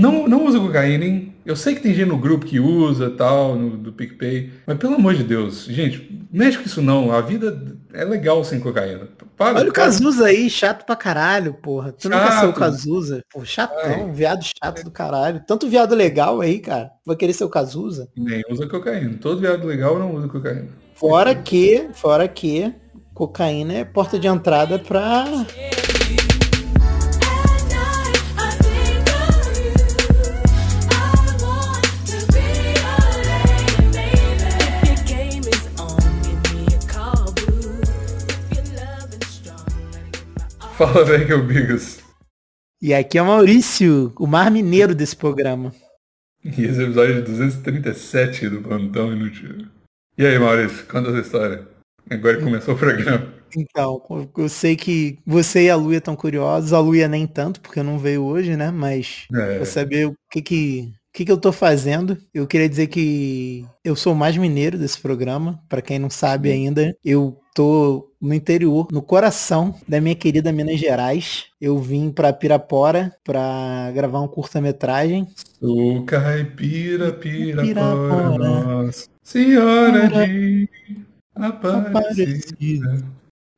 [0.00, 1.34] Não, não usa cocaína, hein?
[1.46, 4.94] Eu sei que tem gente no grupo que usa tal, no, do PicPay, mas pelo
[4.94, 7.12] amor de Deus, gente, mexe com isso não.
[7.12, 9.08] A vida é legal sem cocaína.
[9.36, 11.92] Para, Olha o Cazuza aí, chato pra caralho, porra.
[11.92, 12.12] Tu chato.
[12.12, 13.24] nunca ser o Cazuza.
[13.32, 14.12] Pô, chatão, Ai.
[14.12, 15.42] viado chato do caralho.
[15.46, 16.90] Tanto viado legal aí, cara.
[17.04, 18.08] Vai querer ser o Cazuza?
[18.16, 19.18] Nem usa cocaína.
[19.20, 20.68] Todo viado legal não usa cocaína.
[20.94, 22.72] Fora que, fora que,
[23.12, 25.24] cocaína é porta de entrada pra
[40.76, 42.02] Fala, velho, que é o Bigas.
[42.82, 45.72] E aqui é o Maurício, o mar mineiro desse programa.
[46.44, 49.68] E esse é episódio 237 do Plantão Inútil.
[50.18, 51.68] E aí, Maurício, conta essa história.
[52.10, 53.32] Agora que começou o programa.
[53.56, 54.02] Então,
[54.36, 57.96] eu sei que você e a Luia estão curiosos, a Luia nem tanto, porque não
[57.96, 58.72] veio hoje, né?
[58.72, 59.58] Mas é.
[59.58, 62.18] pra saber o que que que, que eu tô fazendo?
[62.34, 65.62] Eu queria dizer que eu sou o mais mineiro desse programa.
[65.68, 70.80] Para quem não sabe ainda, eu tô no interior, no coração da minha querida Minas
[70.80, 71.44] Gerais.
[71.60, 75.28] Eu vim para Pirapora para gravar um curta-metragem.
[75.60, 80.68] Sou caipira, Pirapora, nossa senhora de
[81.36, 83.04] Aparecida.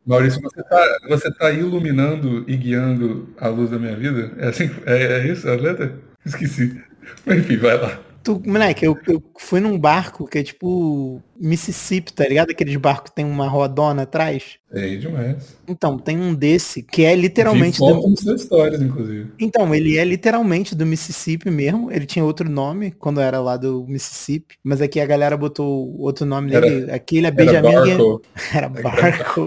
[0.04, 4.32] Maurício, você tá, você tá iluminando e guiando a luz da minha vida?
[4.36, 5.98] É, assim, é, é isso a letra?
[6.24, 6.80] Esqueci.
[7.26, 8.00] Enfim, vai lá.
[8.26, 12.50] Tu, moleque, eu, eu fui num barco que é tipo Mississippi, tá ligado?
[12.50, 14.58] Aqueles barcos que tem uma rodona atrás.
[14.72, 15.56] É demais.
[15.68, 17.78] Então, tem um desse que é literalmente.
[17.78, 18.20] Vi do...
[18.20, 19.30] suas histórias, inclusive.
[19.38, 21.88] Então, ele é literalmente do Mississippi mesmo.
[21.92, 24.56] Ele tinha outro nome quando era lá do Mississippi.
[24.64, 26.91] Mas aqui a galera botou outro nome era, dele.
[26.91, 27.68] Aqui ele é Benjamin.
[27.72, 28.22] Era Barco.
[28.52, 29.44] Era Barco.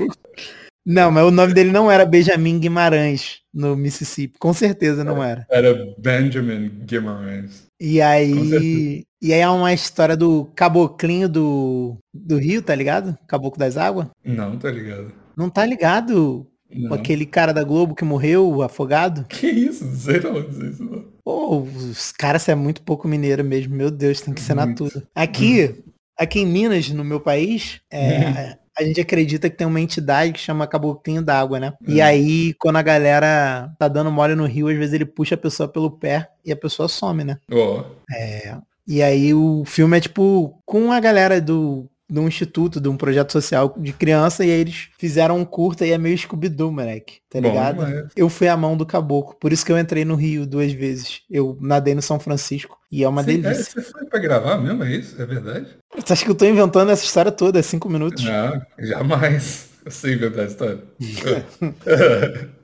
[0.86, 4.40] Não, mas o nome dele não era Benjamin Guimarães no Mississippi.
[4.40, 5.46] Com certeza não era.
[5.50, 7.68] Era Benjamin Guimarães.
[7.80, 9.04] E aí.
[9.22, 13.18] E aí é uma história do caboclinho do, do rio, tá ligado?
[13.28, 14.08] Caboclo das Águas?
[14.24, 15.12] Não, tá ligado.
[15.36, 16.48] Não tá ligado?
[16.72, 16.94] Não.
[16.94, 19.26] Aquele cara da Globo que morreu afogado?
[19.28, 19.84] Que isso?
[19.84, 21.06] Não sei não, não sei isso não.
[21.24, 23.76] Pô, os caras é muito pouco mineiro mesmo.
[23.76, 25.04] Meu Deus, tem que ser na tudo.
[25.14, 25.84] Aqui,
[26.18, 30.40] aqui em Minas, no meu país, é, a gente acredita que tem uma entidade que
[30.40, 31.74] chama Caboclinho d'Água, né?
[31.86, 32.04] E hum.
[32.04, 35.68] aí, quando a galera tá dando mole no rio, às vezes ele puxa a pessoa
[35.68, 37.38] pelo pé e a pessoa some, né?
[37.52, 37.84] Oh.
[38.16, 38.58] É.
[38.88, 42.98] E aí o filme é tipo com a galera do de um instituto, de um
[42.98, 47.20] projeto social de criança, e aí eles fizeram um curta e é meio scooby moleque,
[47.30, 47.86] tá ligado?
[47.86, 50.72] Bom, eu fui a mão do caboclo, por isso que eu entrei no Rio duas
[50.72, 51.22] vezes.
[51.30, 53.80] Eu nadei no São Francisco e é uma Sim, delícia.
[53.80, 55.22] É, você foi pra gravar mesmo, é isso?
[55.22, 55.68] É verdade?
[55.96, 57.60] Você acha que eu tô inventando essa história toda?
[57.60, 58.24] É cinco minutos?
[58.24, 59.70] Não, jamais.
[59.86, 60.80] Eu sei inventar a história.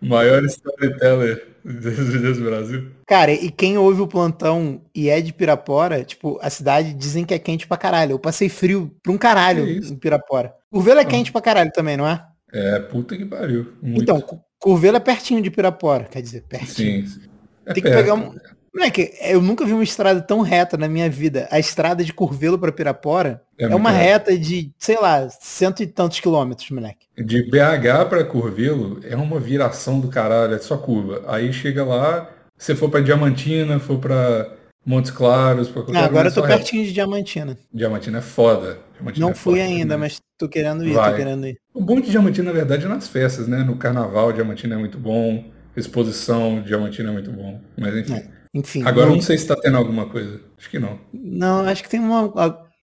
[0.00, 2.90] Maior storyteller do Brasil.
[3.06, 7.34] Cara, e quem ouve o plantão e é de Pirapora, tipo, a cidade dizem que
[7.34, 8.12] é quente pra caralho.
[8.12, 10.54] Eu passei frio pra um caralho em Pirapora.
[10.70, 11.06] Curvelo é ah.
[11.06, 12.24] quente pra caralho também, não é?
[12.52, 13.72] É, puta que pariu.
[13.82, 14.02] Muito.
[14.02, 14.22] Então,
[14.58, 17.06] Curvelo é pertinho de Pirapora, quer dizer, pertinho.
[17.06, 17.28] Sim, sim.
[17.66, 18.57] É Tem que pegar um, é
[18.92, 21.48] que eu nunca vi uma estrada tão reta na minha vida.
[21.50, 25.86] A estrada de Curvelo para Pirapora é, é uma reta de, sei lá, cento e
[25.86, 27.06] tantos quilômetros, moleque.
[27.16, 31.24] De BH para Curvelo é uma viração do caralho, é só curva.
[31.26, 34.52] Aí chega lá, se for para Diamantina, for para
[34.84, 37.58] Montes Claros, pra qualquer ah, Agora eu tô pertinho de Diamantina.
[37.72, 38.78] Diamantina é foda.
[38.94, 41.10] Diamantina Não é fui ainda, mas tô querendo ir, Vai.
[41.10, 41.58] tô querendo ir.
[41.74, 43.58] O bom de Diamantina, na verdade, é nas festas, né?
[43.58, 45.44] No carnaval, Diamantina é muito bom.
[45.76, 47.60] Exposição, Diamantina é muito bom.
[47.76, 48.14] Mas enfim.
[48.14, 48.37] É.
[48.54, 48.82] Enfim.
[48.84, 50.40] Agora não sei se tá tendo alguma coisa.
[50.56, 50.98] Acho que não.
[51.12, 52.32] Não, acho que tem uma.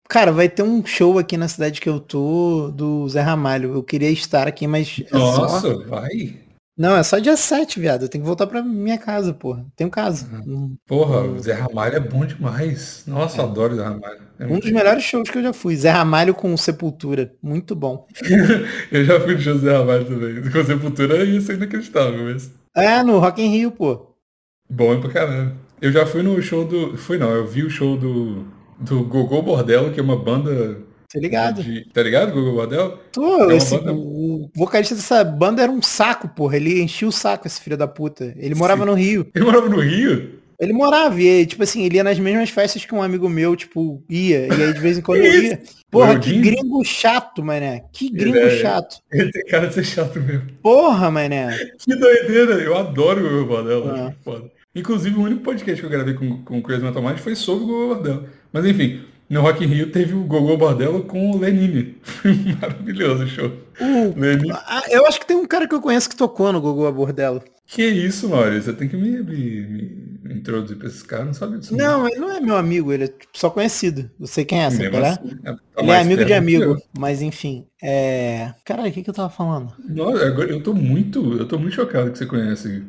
[0.10, 3.74] Cara, vai ter um show aqui na cidade que eu tô do Zé Ramalho.
[3.74, 5.02] Eu queria estar aqui, mas.
[5.12, 5.78] É Nossa, só...
[5.86, 6.44] vai.
[6.76, 8.04] Não, é só dia 7, viado.
[8.04, 9.64] Eu tenho que voltar pra minha casa, porra.
[9.76, 10.28] Tenho casa.
[10.46, 10.76] Uhum.
[10.88, 13.04] Porra, o Zé Ramalho é bom demais.
[13.06, 13.44] Nossa, é.
[13.44, 14.22] adoro o Zé Ramalho.
[14.40, 15.76] É um dos melhores shows que eu já fui.
[15.76, 17.32] Zé Ramalho com Sepultura.
[17.44, 18.08] Muito bom.
[18.92, 20.52] eu já fui no show do Zé Ramalho também.
[20.52, 22.52] Com Sepultura ia ser inacreditável, mas.
[22.76, 24.13] É, no Rock in Rio, pô.
[24.74, 25.56] Bom pra caramba.
[25.80, 26.98] Eu já fui no show do.
[26.98, 28.46] Fui não, eu vi o show do.
[28.80, 30.80] Do Gogô Bordello, que é uma banda.
[31.12, 31.62] Tá ligado?
[31.62, 33.00] De, tá ligado, Gogô Bordello?
[33.12, 33.94] Tô, é esse, banda...
[33.94, 36.58] o vocalista dessa banda era um saco, porra.
[36.58, 38.34] Ele enchia o saco, esse filho da puta.
[38.38, 38.90] Ele morava Sim.
[38.90, 39.28] no Rio.
[39.36, 40.42] Ele morava no Rio?
[40.60, 44.02] Ele morava, e tipo assim, ele ia nas mesmas festas que um amigo meu, tipo,
[44.10, 44.48] ia.
[44.48, 45.62] E aí de vez em quando eu ia.
[45.92, 47.84] Porra, que gringo chato, mané.
[47.92, 48.98] Que gringo ele é, chato.
[49.12, 50.48] Ele tem cara de ser chato mesmo.
[50.62, 51.50] Porra, mané.
[51.78, 52.54] Que doideira.
[52.54, 53.90] Eu adoro o Gogô Bordello.
[53.90, 54.14] Ah.
[54.24, 54.50] Foda.
[54.76, 57.64] Inclusive, o único podcast que eu gravei com, com o Crazy Metal Mind foi sobre
[57.64, 58.26] o Gogô Bordello.
[58.52, 61.98] Mas enfim, no Rock in Rio teve o Gogô Bordello com o Lenine.
[62.60, 63.52] Maravilhoso o show.
[63.80, 64.54] Uh, Lenine.
[64.90, 67.42] Eu acho que tem um cara que eu conheço que tocou no Gogô Bordello.
[67.66, 68.64] Que isso, Maurício?
[68.64, 69.62] Você tem que me, me,
[70.22, 71.76] me introduzir pra esses caras, não sabia disso.
[71.76, 74.10] Não, não, ele não é meu amigo, ele é só conhecido.
[74.20, 77.66] Eu sei quem é, essa, assim, é, ele é amigo de amigo, mas enfim.
[77.82, 78.54] É.
[78.66, 79.74] Caralho, o que, que eu tava falando?
[79.80, 81.38] Não, agora eu tô muito.
[81.38, 82.84] Eu tô muito chocado que você conhece.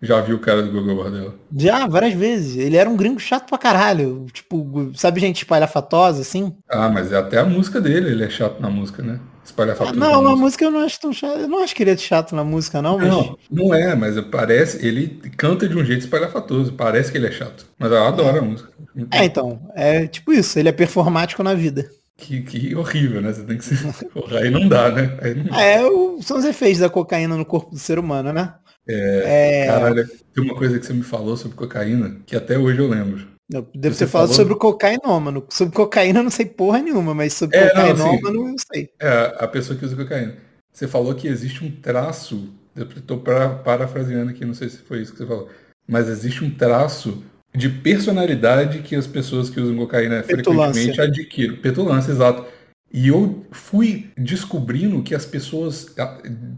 [0.00, 1.34] Já viu o cara do Google Bordel?
[1.56, 2.56] Já, várias vezes.
[2.56, 4.26] Ele era um gringo chato pra caralho.
[4.30, 6.54] Tipo, sabe gente espalhafatosa, assim?
[6.68, 9.18] Ah, mas é até a música dele, ele é chato na música, né?
[9.42, 9.96] Espalhafatoso.
[9.96, 10.64] Ah, não, na música.
[10.64, 11.38] eu não acho tão chato.
[11.38, 12.98] Eu não acho que ele é chato na música, não.
[12.98, 13.08] Mas...
[13.08, 14.84] Não, não é, mas parece.
[14.86, 16.74] Ele canta de um jeito espalhafatoso.
[16.74, 17.66] Parece que ele é chato.
[17.78, 18.40] Mas eu adoro é.
[18.40, 18.68] a música.
[19.10, 19.60] É, então.
[19.74, 20.58] É tipo isso.
[20.58, 21.88] Ele é performático na vida.
[22.18, 23.32] Que, que horrível, né?
[23.32, 23.78] Você tem que ser.
[24.12, 25.16] Porra, aí não dá, né?
[25.36, 25.58] Não...
[25.58, 25.80] É,
[26.22, 28.54] são os efeitos da cocaína no corpo do ser humano, né?
[28.88, 29.66] É, é...
[29.66, 33.26] Caralho, tem uma coisa que você me falou sobre cocaína que até hoje eu lembro.
[33.52, 34.36] Eu devo você ter falado falou...
[34.36, 35.44] sobre o cocainômano.
[35.48, 38.90] Sobre cocaína eu não sei porra nenhuma, mas sobre é, cocainômano não, assim, eu sei.
[39.00, 40.34] É, a pessoa que usa cocaína.
[40.72, 45.12] Você falou que existe um traço, eu estou parafraseando aqui, não sei se foi isso
[45.12, 45.48] que você falou,
[45.88, 47.22] mas existe um traço
[47.54, 50.74] de personalidade que as pessoas que usam cocaína Petulância.
[50.74, 51.56] frequentemente adquirem.
[51.56, 52.44] Petulância, exato.
[52.92, 55.94] E eu fui descobrindo que as pessoas.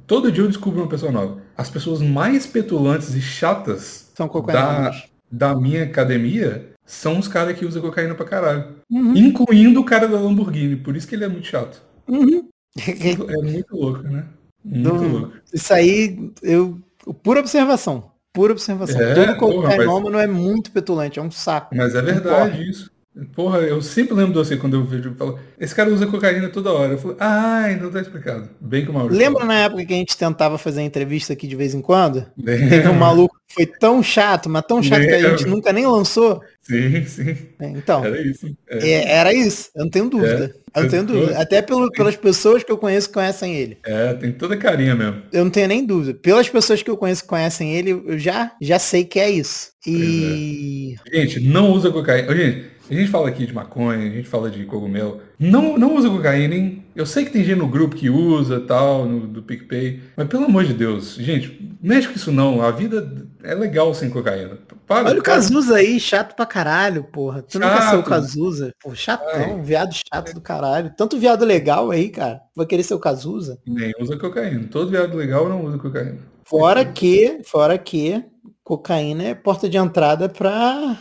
[0.06, 1.40] Todo dia eu descubro uma pessoa nova.
[1.58, 4.92] As pessoas mais petulantes e chatas São da,
[5.28, 8.76] da minha academia são os caras que usam cocaína pra caralho.
[8.88, 9.14] Uhum.
[9.14, 10.76] Incluindo o cara da Lamborghini.
[10.76, 11.82] Por isso que ele é muito chato.
[12.08, 12.48] Uhum.
[12.78, 14.24] é muito louco, né?
[14.64, 15.32] Muito louco.
[15.52, 16.80] Isso aí, eu.
[17.22, 18.12] Pura observação.
[18.32, 19.00] Pura observação.
[19.00, 20.24] É, Todo cocainômano mas...
[20.24, 21.74] é muito petulante, é um saco.
[21.74, 22.90] Mas é verdade isso.
[23.34, 26.72] Porra, eu sempre lembro de você quando eu vejo falo, esse cara usa cocaína toda
[26.72, 26.92] hora.
[26.92, 28.48] Eu falo, ah, então tá explicado.
[28.60, 29.18] Bem que o Maurício.
[29.18, 29.54] Lembra falou.
[29.54, 32.24] na época que a gente tentava fazer entrevista aqui de vez em quando?
[32.36, 32.68] Lembra.
[32.68, 35.18] Teve um maluco que foi tão chato, mas tão chato Lembra.
[35.18, 36.40] que a gente nunca nem lançou.
[36.62, 37.36] Sim, sim.
[37.58, 38.04] É, então.
[38.04, 38.56] Era isso.
[38.68, 38.88] É.
[38.88, 40.54] É, era isso, eu não tenho dúvida.
[40.74, 41.40] É, eu não tenho dúvida.
[41.40, 43.78] Até pelo, pelas pessoas que eu conheço que conhecem ele.
[43.84, 45.22] É, tem toda carinha mesmo.
[45.32, 46.16] Eu não tenho nem dúvida.
[46.20, 49.72] Pelas pessoas que eu conheço que conhecem ele, eu já, já sei que é isso.
[49.86, 50.94] E.
[51.10, 51.20] É.
[51.20, 52.36] Gente, não usa cocaína.
[52.36, 55.20] Gente, a gente fala aqui de maconha, a gente fala de cogumelo.
[55.38, 56.84] Não, não usa cocaína, hein?
[56.94, 60.00] Eu sei que tem gente no grupo que usa, tal, no, do PicPay.
[60.16, 62.62] Mas pelo amor de Deus, gente, mexe com isso não.
[62.62, 64.58] A vida é legal sem cocaína.
[64.86, 67.42] Para, Olha o Cazuza aí, chato pra caralho, porra.
[67.42, 67.70] Tu chato.
[67.70, 68.74] nunca ser o Cazuza.
[68.82, 69.62] Pô, chatão, Ai.
[69.62, 70.92] viado chato do caralho.
[70.96, 72.40] Tanto viado legal aí, cara.
[72.56, 73.58] Vai querer ser o Cazuza?
[73.66, 74.66] Nem usa cocaína.
[74.70, 76.18] Todo viado legal não usa cocaína.
[76.44, 78.24] Fora que, fora que,
[78.64, 80.98] cocaína é porta de entrada pra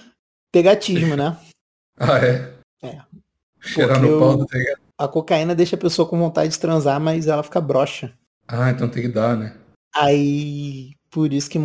[0.51, 1.35] pegatismo, né?
[1.97, 2.53] Ah, é?
[2.83, 3.01] É.
[3.59, 4.45] Cheirar no pau do
[4.97, 8.13] A cocaína deixa a pessoa com vontade de transar, mas ela fica broxa.
[8.47, 9.55] Ah, então tem que dar, né?
[9.95, 11.59] Aí, por isso que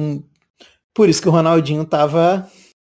[0.95, 2.49] por isso que o Ronaldinho tava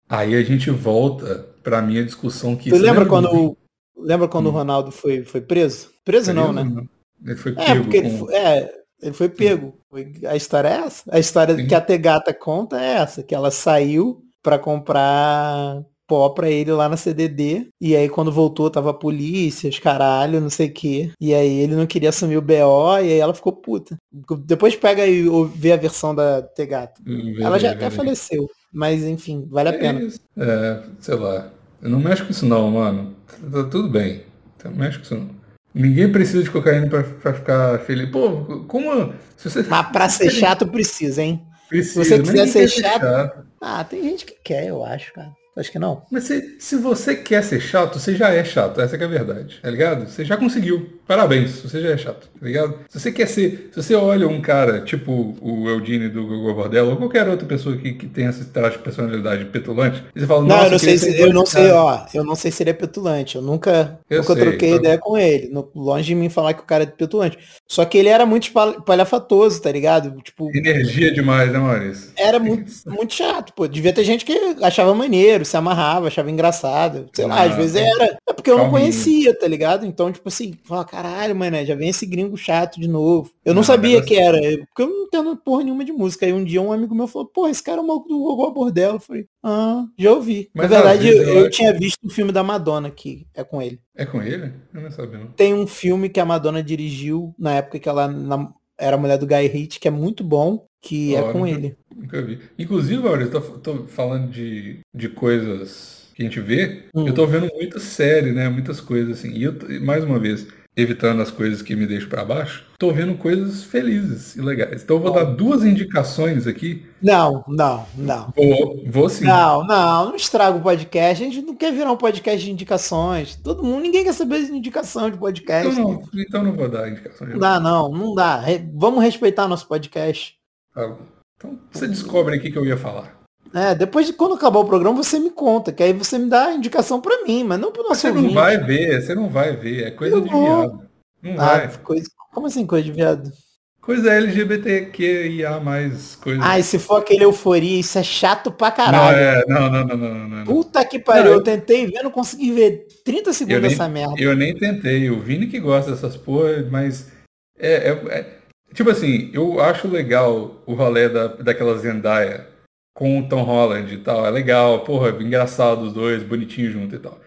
[0.09, 3.57] Aí a gente volta pra minha discussão que Tu lembra quando
[3.97, 4.49] lembra quando hum.
[4.49, 5.91] o Ronaldo foi foi preso?
[6.03, 6.63] Preso, não, né?
[6.63, 6.87] Não.
[7.25, 7.71] Ele foi é, pego.
[7.71, 8.07] É, porque com...
[8.07, 9.79] ele foi, é, ele foi pego.
[10.27, 11.03] A história é essa.
[11.15, 11.67] A história Sim.
[11.67, 15.83] que a Tegata conta é essa, que ela saiu para comprar
[16.13, 17.69] pó pra ele lá na CDD.
[17.81, 21.11] E aí quando voltou tava a polícia, os caralho, não sei o que.
[21.19, 23.97] E aí ele não queria assumir o BO e aí ela ficou puta.
[24.45, 25.25] Depois pega e
[25.55, 27.01] vê a versão da Tegato.
[27.05, 28.47] Hum, ela já até faleceu.
[28.71, 30.07] Mas enfim, vale a é pena.
[30.37, 31.49] É, sei lá.
[31.81, 33.15] Eu não mexo com isso não, mano.
[33.27, 34.21] Tá tudo bem.
[34.63, 35.29] Não mexe com isso não.
[35.73, 38.07] Ninguém precisa de cocaína pra, pra ficar feliz.
[38.11, 39.13] Pô, como.
[39.35, 39.63] Se você...
[39.63, 41.41] Mas pra ser chato precisa, hein?
[41.67, 43.01] Precisa, se você quiser ser chato...
[43.01, 43.45] chato.
[43.59, 45.31] Ah, tem gente que quer, eu acho, cara.
[45.55, 46.01] Acho que não.
[46.09, 48.81] Mas se, se você quer ser chato, você já é chato.
[48.81, 49.59] Essa é a verdade.
[49.61, 50.09] Tá ligado?
[50.09, 50.99] Você já conseguiu.
[51.07, 52.27] Parabéns, você já é chato.
[52.39, 52.79] Tá ligado?
[52.89, 53.69] Se você quer ser.
[53.71, 57.77] Se você olha um cara tipo o Eudine do Google Bordel ou qualquer outra pessoa
[57.77, 60.97] que, que tem esse traço de personalidade petulante, e você fala, não, eu não sei
[60.97, 62.05] se, eu não sei, ó.
[62.13, 63.35] Eu não sei se ele é petulante.
[63.35, 64.75] Eu nunca, eu nunca sei, troquei tá...
[64.77, 65.49] ideia com ele.
[65.49, 67.37] No, longe de mim falar que o cara é petulante.
[67.67, 68.51] Só que ele era muito
[68.83, 70.19] palhafatoso, tá ligado?
[70.23, 70.49] Tipo.
[70.55, 72.11] Energia demais, né, Maurício?
[72.17, 73.67] Era muito, muito chato, pô.
[73.67, 74.33] Devia ter gente que
[74.63, 77.09] achava maneiro se amarrava, achava engraçado.
[77.13, 78.17] Sei lá, às vezes era.
[78.27, 79.85] É porque eu não conhecia, tá ligado?
[79.85, 83.31] Então, tipo assim, fala, caralho, mano, já vem esse gringo chato de novo.
[83.45, 86.25] Eu não, não sabia que era, porque eu não entendo porra nenhuma de música.
[86.25, 88.49] Aí um dia um amigo meu falou, porra, esse cara é o maluco do Gogó
[88.51, 88.93] Bordel.
[88.93, 90.49] Eu falei, ah, já ouvi.
[90.53, 93.61] Mas, Na verdade, eu, eu, eu tinha visto o filme da Madonna que é com
[93.61, 93.79] ele.
[93.95, 94.53] É com ele?
[94.73, 95.19] Eu não sabia.
[95.19, 95.27] Não.
[95.27, 99.27] Tem um filme que a Madonna dirigiu na época que ela na, era mulher do
[99.27, 101.77] Guy Ritchie, que é muito bom, que oh, é com nunca, ele.
[101.95, 102.39] Nunca vi.
[102.57, 107.07] Inclusive, Maurício, eu tô, tô, falando de, de coisas que a gente vê, hum.
[107.07, 108.49] eu tô vendo muita série, né?
[108.49, 109.31] Muitas coisas assim.
[109.31, 113.15] E eu, mais uma vez, evitando as coisas que me deixam para baixo, tô vendo
[113.15, 114.83] coisas felizes e legais.
[114.83, 116.85] Então eu vou dar duas indicações aqui.
[117.01, 118.33] Não, não, não.
[118.35, 119.25] Vou, vou sim.
[119.25, 121.23] Não, não, não estraga o podcast.
[121.23, 123.35] A gente não quer virar um podcast de indicações.
[123.35, 125.67] Todo mundo, ninguém quer saber de indicação de podcast.
[125.67, 127.27] Então não, então não vou dar indicação.
[127.27, 128.41] Não dá, não, não dá.
[128.73, 130.35] Vamos respeitar nosso podcast.
[130.73, 130.97] Tá
[131.37, 133.22] Então você descobre aqui que eu ia falar.
[133.53, 136.47] É, depois de quando acabar o programa, você me conta, que aí você me dá
[136.47, 138.27] a indicação para mim, mas não pro nosso Você ouvinte.
[138.27, 140.43] não vai ver, você não vai ver, é coisa eu de vou.
[140.43, 140.89] viado.
[141.21, 141.77] Não ah, vai.
[141.83, 143.31] Coisa, como assim coisa de viado?
[143.79, 146.39] Coisa LGBTQIA mais coisa.
[146.41, 149.45] Ah, e se for aquele euforia, isso é chato pra caralho.
[149.47, 152.51] Não, é, não, não, não, não, não, Puta que pariu, eu tentei ver, não consegui
[152.53, 154.15] ver 30 segundos dessa merda.
[154.17, 157.11] Eu nem tentei, o Vini que gosta dessas porra, mas
[157.59, 158.25] é, é, é,
[158.73, 162.52] tipo assim, eu acho legal o rolê da, daquela Zendaya
[162.93, 166.99] com o Tom Holland e tal, é legal, porra, engraçado os dois, bonitinho junto e
[166.99, 167.19] tal.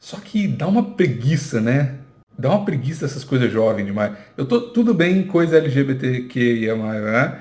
[0.00, 2.00] Só que dá uma preguiça, né?
[2.40, 4.16] dá uma preguiça essas coisas jovens demais.
[4.36, 7.38] Eu tô tudo bem coisa LGBTQIA+, né?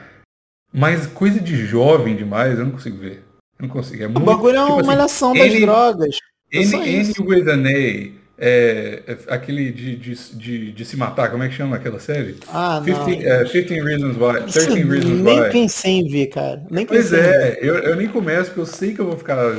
[0.71, 3.23] Mas coisa de jovem demais eu não consigo ver.
[3.57, 4.03] Eu não consigo.
[4.03, 6.17] É o muito, bagulho é uma tipo assim, malhação das N, drogas.
[6.51, 8.18] É N, N A.
[8.41, 12.37] É, é, aquele de, de, de, de, se matar, como é que chama aquela série?
[12.47, 13.09] Ah, 15, não.
[13.09, 14.51] É, 15 Reasons Why.
[14.51, 15.51] 13 Reasons nem Why.
[15.51, 16.65] pensei em ver, cara.
[16.71, 19.57] Nem pois é, eu, eu nem começo porque eu sei que eu vou ficar.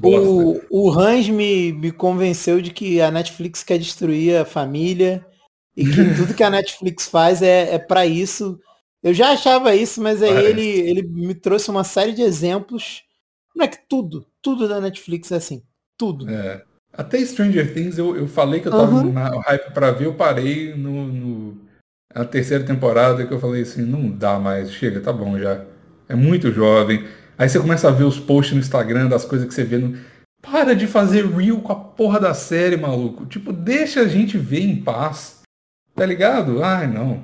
[0.00, 5.26] O, o Hans me, me convenceu de que a Netflix quer destruir a família
[5.76, 8.60] e que tudo que a Netflix faz é, é para isso.
[9.02, 13.02] Eu já achava isso, mas aí ele, ele me trouxe uma série de exemplos.
[13.56, 15.64] Não é que tudo, tudo da Netflix é assim.
[15.96, 16.30] Tudo.
[16.30, 16.62] É.
[16.98, 19.12] Até Stranger Things eu, eu falei que eu tava uhum.
[19.12, 21.56] na hype pra ver, eu parei no, no,
[22.12, 25.64] a terceira temporada que eu falei assim, não dá mais, chega, tá bom já.
[26.08, 27.04] É muito jovem.
[27.38, 29.96] Aí você começa a ver os posts no Instagram das coisas que você vê no.
[30.42, 33.26] Para de fazer reel com a porra da série, maluco.
[33.26, 35.42] Tipo, deixa a gente ver em paz.
[35.94, 36.64] Tá ligado?
[36.64, 37.22] Ai, não.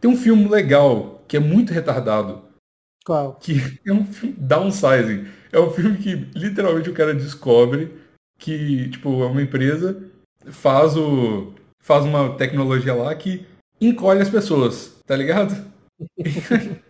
[0.00, 2.42] Tem um filme legal que é muito retardado.
[3.04, 3.34] Qual?
[3.34, 5.26] Que é um filme downsizing.
[5.52, 7.92] É um filme que literalmente o cara descobre
[8.40, 10.02] que, tipo, é uma empresa
[10.46, 13.46] faz o faz uma tecnologia lá que
[13.80, 15.70] encolhe as pessoas, tá ligado?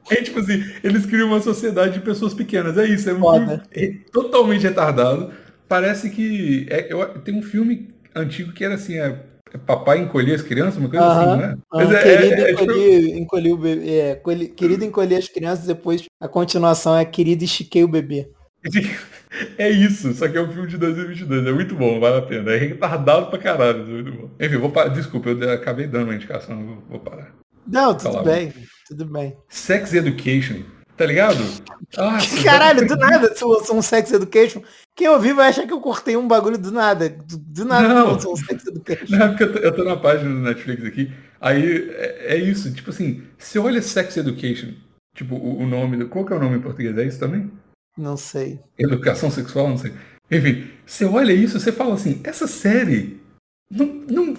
[0.09, 2.79] é tipo assim, eles criam uma sociedade de pessoas pequenas.
[2.79, 5.33] É isso, é, um é totalmente retardado.
[5.69, 6.67] Parece que.
[6.71, 9.21] É, eu, tem um filme antigo que era assim, é,
[9.53, 11.57] é Papai encolher as crianças, uma coisa assim, né?
[11.73, 13.19] Mas é, querido, é, encolhi, tipo...
[13.19, 13.91] encolhi o bebê.
[13.91, 14.23] É,
[14.57, 18.29] querido encolher as crianças, depois a continuação é querido estiquei o bebê.
[19.57, 22.53] É isso, só que é um filme de 2022, é muito bom, vale a pena.
[22.53, 24.31] É retardado pra caralho, é muito bom.
[24.41, 24.89] Enfim, vou parar.
[24.89, 27.33] Desculpa, eu acabei dando uma indicação, vou, vou parar.
[27.67, 28.53] Não, tudo bem.
[28.89, 29.37] Tudo bem.
[29.49, 30.63] Sex Education.
[30.97, 31.39] Tá ligado?
[31.97, 34.63] Nossa, Caralho, do nada, se eu sou um Sex Education.
[34.95, 37.09] Quem ouvir vai achar que eu cortei um bagulho do nada.
[37.09, 39.17] Do, do nada não, eu sou um Sex Education.
[39.17, 41.11] Não, é porque eu tô, eu tô, na página do Netflix aqui.
[41.41, 44.75] Aí é, é, isso, tipo assim, você olha Sex Education,
[45.15, 46.05] tipo, o, o nome.
[46.05, 46.99] Qual que é o nome em português?
[46.99, 47.51] É isso também?
[48.01, 48.59] Não sei.
[48.79, 49.93] Educação sexual, não sei.
[50.31, 53.21] Enfim, você olha isso, você fala assim, essa série
[53.71, 54.35] não, não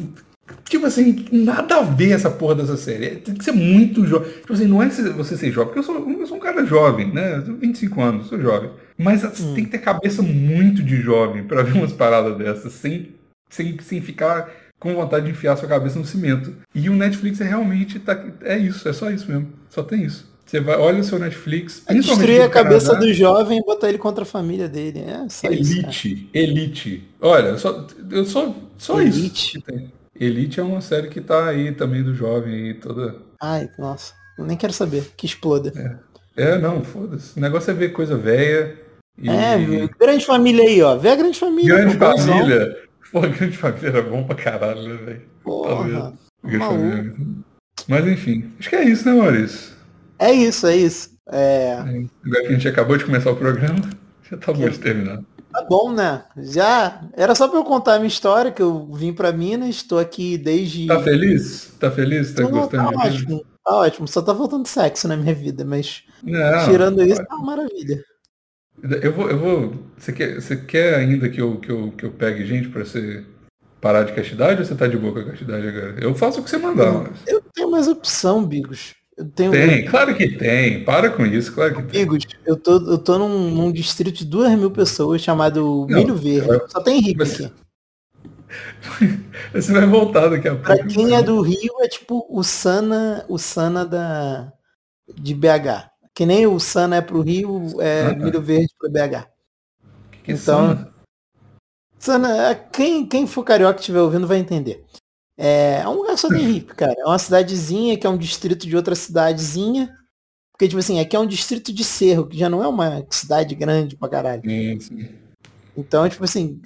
[0.65, 3.17] Tipo assim, nada a ver essa porra dessa série.
[3.17, 4.31] Tem que ser muito jovem.
[4.31, 7.11] Tipo assim, não é você ser jovem, porque eu sou, eu sou um cara jovem,
[7.13, 7.37] né?
[7.37, 8.69] Eu tenho 25 anos, sou jovem.
[8.97, 9.53] Mas hum.
[9.53, 13.13] tem que ter cabeça muito de jovem para ver umas paradas dessas, sem,
[13.49, 14.49] sem, sem ficar
[14.79, 16.53] com vontade de enfiar sua cabeça no cimento.
[16.73, 19.49] E o Netflix é realmente tá, é isso, é só isso mesmo.
[19.69, 20.30] Só tem isso.
[20.51, 21.81] Você vai, olha o seu Netflix.
[21.87, 24.99] É destruir a cabeça Canadá, do jovem e botar ele contra a família dele.
[24.99, 27.09] É só elite, isso, elite.
[27.21, 29.57] Olha, só, eu só, só elite.
[29.57, 29.91] isso.
[30.13, 33.15] Elite é uma série que tá aí também do jovem aí, toda.
[33.41, 34.13] Ai, nossa.
[34.37, 35.13] Eu nem quero saber.
[35.15, 35.71] Que exploda.
[36.35, 37.37] É, é não, foda-se.
[37.37, 38.77] O negócio é ver coisa velha.
[39.17, 39.29] E...
[39.29, 40.97] É, grande família aí, ó.
[40.97, 41.75] Vê a grande família.
[41.77, 42.77] Grande família.
[43.09, 45.21] Pô, grande família era bom pra caralho, né, velho?
[45.45, 46.11] Porra.
[47.87, 49.79] Mas enfim, acho que é isso, né, Maurício?
[50.21, 51.09] É isso, é isso.
[51.31, 51.73] É...
[51.73, 53.81] Agora que a gente acabou de começar o programa,
[54.29, 55.19] já tá bom de terminar.
[55.51, 56.23] Tá bom, né?
[56.37, 57.01] Já.
[57.13, 60.37] Era só pra eu contar a minha história, que eu vim pra Minas, estou aqui
[60.37, 60.85] desde.
[60.85, 61.73] Tá feliz?
[61.79, 62.33] Tá feliz?
[62.33, 63.45] Tá Não, gostando tá ótimo.
[63.65, 64.07] Tá ótimo.
[64.07, 66.03] Só tá faltando sexo na minha vida, mas.
[66.23, 68.03] Não, tirando isso, tá uma maravilha.
[69.01, 69.29] Eu vou.
[69.29, 69.73] Eu vou...
[69.97, 73.25] Você, quer, você quer ainda que eu, que, eu, que eu pegue gente pra você
[73.81, 75.95] parar de castidade ou você tá de boa com a castidade agora?
[75.99, 77.11] Eu faço o que você mandar, mas...
[77.27, 78.95] Eu tenho mais opção, Bigos.
[79.35, 79.51] Tenho...
[79.51, 80.83] Tem, claro que tem.
[80.83, 82.01] Para com isso, claro que tem.
[82.01, 86.15] Amigos, eu tô, eu tô num, num distrito de duas mil pessoas chamado Não, Milho
[86.15, 86.47] Verde.
[86.69, 87.33] Só tem rico mas...
[87.33, 87.53] aqui.
[89.53, 90.65] Você vai voltar daqui a pouco.
[90.65, 94.51] Pra quem é do Rio, é tipo o Sana, o Sana da,
[95.15, 95.89] de BH.
[96.13, 98.15] Que nem o Sana é pro Rio, é ah, tá.
[98.15, 99.27] Milho Verde pro BH.
[100.11, 100.93] Que que é então, Sana?
[101.97, 104.83] Sana, quem, quem for carioca que estiver ouvindo vai entender.
[105.43, 106.95] É, é um lugar só tem hippie, cara.
[106.97, 109.97] É uma cidadezinha que é um distrito de outra cidadezinha.
[110.51, 113.55] Porque, tipo assim, aqui é um distrito de Cerro, que já não é uma cidade
[113.55, 114.43] grande pra caralho.
[115.75, 116.61] Então, tipo assim,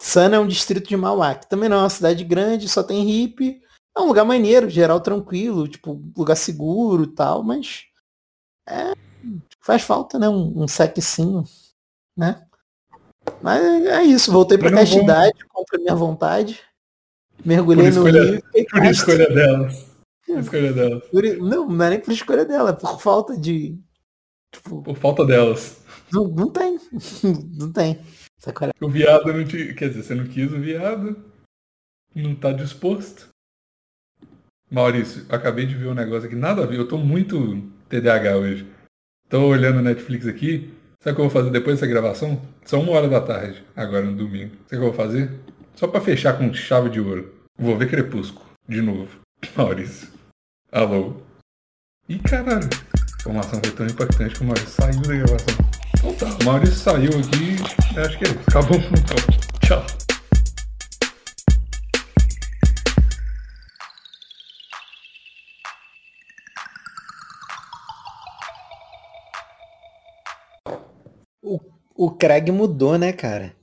[0.00, 3.04] Sana é um distrito de Mauá, que também não é uma cidade grande, só tem
[3.04, 3.60] hippie.
[3.94, 7.82] É um lugar maneiro, geral tranquilo, tipo, lugar seguro e tal, mas
[8.66, 8.94] é
[9.60, 10.28] Faz falta, né?
[10.28, 10.66] Um, um
[12.16, 12.46] né?
[13.42, 15.48] Mas é isso, voltei pra castidade, vou...
[15.52, 16.60] contra minha vontade.
[17.44, 18.42] Mergulhei no rio.
[18.70, 19.68] Por escolha dela.
[20.26, 21.02] Por escolha dela.
[21.40, 23.78] Não, não é nem por escolha dela, é por falta de.
[24.52, 25.82] Tipo, por falta delas.
[26.12, 26.78] Não, não tem.
[27.58, 28.00] não tem.
[28.80, 29.74] O viado não te.
[29.74, 31.16] Quer dizer, você não quis o viado.
[32.14, 33.28] Não tá disposto.
[34.70, 36.78] Maurício, acabei de ver um negócio aqui, nada a ver.
[36.78, 38.66] Eu tô muito TDAH hoje.
[39.28, 40.72] Tô olhando Netflix aqui.
[41.02, 42.40] Sabe o que eu vou fazer depois dessa gravação?
[42.64, 44.54] São uma hora da tarde, agora no domingo.
[44.54, 45.30] Sabe o que eu vou fazer?
[45.80, 47.34] Só pra fechar com chave de ouro.
[47.58, 49.18] Vou ver Crepúsculo, de novo.
[49.56, 50.08] Maurício.
[50.70, 51.22] Alô?
[52.06, 52.68] Ih, caralho.
[52.68, 55.54] A informação foi tão impactante que o Maurício saiu da gravação.
[55.96, 57.98] Então tá, o Maurício saiu aqui.
[57.98, 58.44] Acho que é isso.
[58.46, 59.16] Acabou então.
[59.62, 59.86] Tchau.
[71.42, 71.58] O,
[71.96, 73.58] o Craig mudou, né, cara?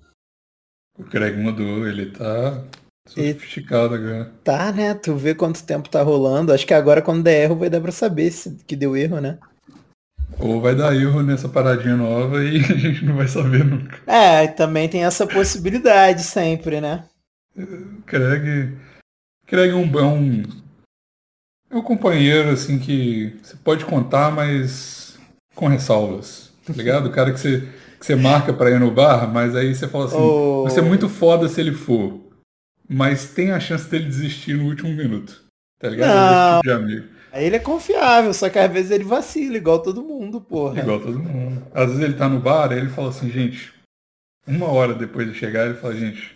[0.97, 2.63] O Craig mudou, ele tá
[3.07, 4.31] sofisticado agora.
[4.43, 4.93] Tá, né?
[4.93, 6.51] Tu vê quanto tempo tá rolando.
[6.51, 9.37] Acho que agora quando der erro vai dar pra saber se que deu erro, né?
[10.39, 13.99] Ou vai dar erro nessa paradinha nova e a gente não vai saber nunca.
[14.07, 17.05] É, também tem essa possibilidade sempre, né?
[18.05, 18.75] Craig.
[19.45, 20.43] Craig é um, é um.
[21.69, 25.19] É um companheiro, assim, que você pode contar, mas
[25.53, 26.51] com ressalvas.
[26.65, 27.07] Tá ligado?
[27.07, 27.67] O cara que você
[27.99, 30.63] que você marca para ir no bar, mas aí você fala assim, oh.
[30.63, 32.19] vai ser muito foda se ele for.
[32.87, 35.43] Mas tem a chance dele desistir no último minuto.
[35.79, 36.15] Tá ligado?
[36.15, 36.61] Não.
[36.61, 37.17] Tipo de amigo.
[37.31, 40.79] Aí ele é confiável, só que às vezes ele vacila, igual todo mundo, porra.
[40.79, 41.67] Igual todo mundo.
[41.73, 43.73] Às vezes ele tá no bar, aí ele fala assim, gente,
[44.47, 46.35] uma hora depois de chegar, ele fala, gente,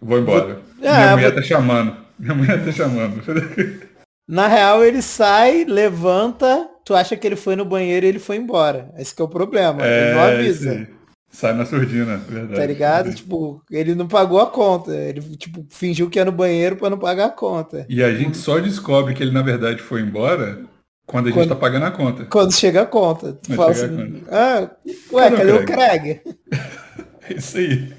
[0.00, 0.60] vou embora.
[0.80, 1.40] É, Minha mulher vou...
[1.40, 1.96] tá chamando.
[2.18, 3.22] Minha mulher tá chamando.
[4.28, 8.36] Na real, ele sai, levanta, tu acha que ele foi no banheiro e ele foi
[8.36, 8.90] embora.
[8.96, 9.86] Esse que é o problema.
[9.86, 10.88] É, ele não avisa.
[11.30, 12.58] Sai na surdina, verdade.
[12.58, 13.14] Tá ligado?
[13.14, 14.96] Tipo, ele não pagou a conta.
[14.96, 17.84] Ele, tipo, fingiu que ia no banheiro para não pagar a conta.
[17.90, 20.64] E a gente só descobre que ele, na verdade, foi embora
[21.06, 22.24] quando a gente quando, tá pagando a conta.
[22.24, 23.34] Quando chega a conta.
[23.34, 24.70] Tu fala assim, ah,
[25.12, 26.22] ué, cadê o Craig?
[27.28, 27.92] é isso aí.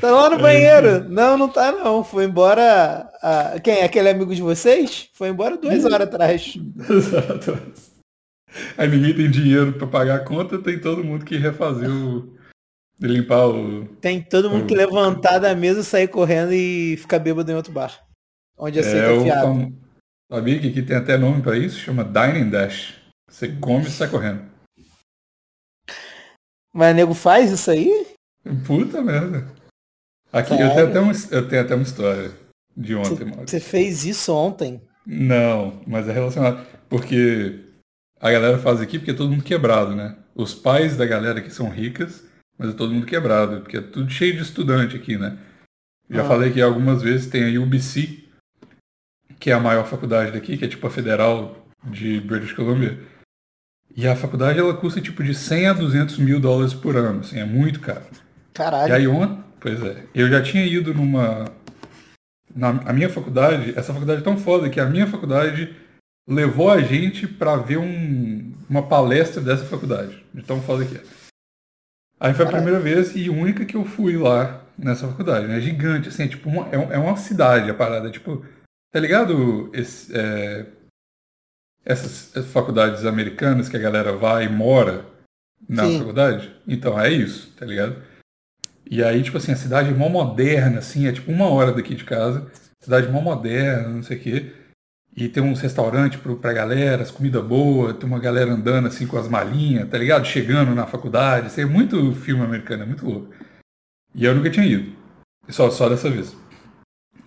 [0.00, 1.08] Tá lá no é banheiro.
[1.08, 2.02] Não, não tá não.
[2.02, 3.10] Foi embora.
[3.22, 3.60] A...
[3.60, 3.82] Quem?
[3.82, 5.08] Aquele amigo de vocês?
[5.12, 6.54] Foi embora duas horas atrás.
[6.88, 7.58] Exato.
[8.76, 12.36] Aí ninguém tem dinheiro para pagar a conta, tem todo mundo que refazer o.
[13.00, 13.86] Limpar o.
[14.00, 14.66] Tem todo mundo o...
[14.66, 18.04] que levantar da mesa, sair correndo e ficar bêbado em outro bar.
[18.56, 19.52] Onde aceita é, fiado.
[19.52, 20.34] O...
[20.34, 21.78] Sabia que aqui tem até nome para isso?
[21.78, 22.94] Chama Dining Dash.
[23.30, 24.42] Você come e sai correndo.
[26.74, 28.06] Mas nego faz isso aí?
[28.66, 29.57] Puta merda.
[30.32, 32.30] Aqui, eu tenho, até uma, eu tenho até uma história
[32.76, 34.80] de ontem, Você fez isso ontem?
[35.06, 36.64] Não, mas é relacionado.
[36.88, 37.64] Porque
[38.20, 40.16] a galera faz aqui porque é todo mundo quebrado, né?
[40.34, 42.24] Os pais da galera que são ricas,
[42.58, 45.38] mas é todo mundo quebrado, porque é tudo cheio de estudante aqui, né?
[46.10, 46.28] Já ah.
[46.28, 48.24] falei que algumas vezes tem a UBC,
[49.38, 52.98] que é a maior faculdade daqui, que é tipo a federal de British Columbia.
[53.96, 57.38] E a faculdade ela custa tipo de 100 a 200 mil dólares por ano, assim,
[57.38, 58.04] é muito caro.
[58.52, 58.90] Caralho.
[58.90, 60.04] E aí ontem, Pois é.
[60.14, 61.46] Eu já tinha ido numa.
[62.54, 65.74] Na a minha faculdade, essa faculdade é tão foda que a minha faculdade
[66.28, 70.24] levou a gente para ver um, uma palestra dessa faculdade.
[70.32, 71.02] De tão foda que é.
[72.20, 75.60] Aí foi a primeira vez e única que eu fui lá nessa faculdade, né?
[75.60, 78.10] Gigante, assim, é tipo uma, é, é uma cidade a parada.
[78.10, 78.44] Tipo,
[78.92, 79.70] tá ligado?
[79.72, 80.66] Esse, é,
[81.84, 85.04] essas, essas, faculdades americanas que a galera vai e mora
[85.68, 85.98] na Sim.
[85.98, 86.54] faculdade?
[86.66, 88.02] Então, é isso, tá ligado?
[88.90, 91.94] E aí, tipo assim, a cidade é mó moderna, assim, é tipo uma hora daqui
[91.94, 92.50] de casa.
[92.80, 94.52] Cidade mó moderna, não sei o quê.
[95.14, 99.18] E tem uns restaurantes pra galera, as comida boa, tem uma galera andando assim com
[99.18, 100.24] as malinhas, tá ligado?
[100.24, 101.48] Chegando na faculdade.
[101.48, 103.34] Isso é muito filme americano, é muito louco.
[104.14, 104.96] E eu nunca tinha ido.
[105.48, 106.36] Só, só dessa vez.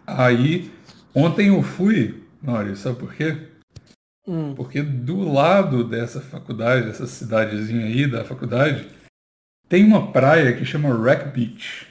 [0.07, 0.71] Aí,
[1.13, 3.37] ontem eu fui, Nório, sabe por quê?
[4.27, 4.55] Hum.
[4.55, 8.87] Porque do lado dessa faculdade, dessa cidadezinha aí da faculdade,
[9.71, 11.87] tem uma praia que chama Wreck Beach.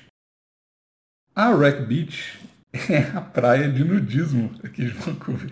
[1.34, 2.38] A Wreck Beach
[2.90, 5.50] é a praia de nudismo aqui de Vancouver.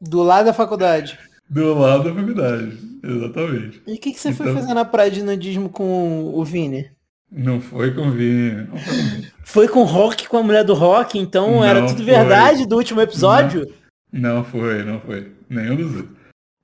[0.00, 1.18] Do lado da faculdade.
[1.46, 3.82] Do lado da faculdade, exatamente.
[3.86, 6.90] E o que, que você então, foi fazer na praia de nudismo com o Vini?
[7.30, 8.66] Não foi com o Vini.
[8.66, 9.44] Não foi, com...
[9.44, 12.06] foi com o Rock, com a mulher do Rock, então não era tudo foi.
[12.06, 13.66] verdade do último episódio?
[14.10, 15.32] Não, não foi, não foi.
[15.50, 16.04] Nenhum dos.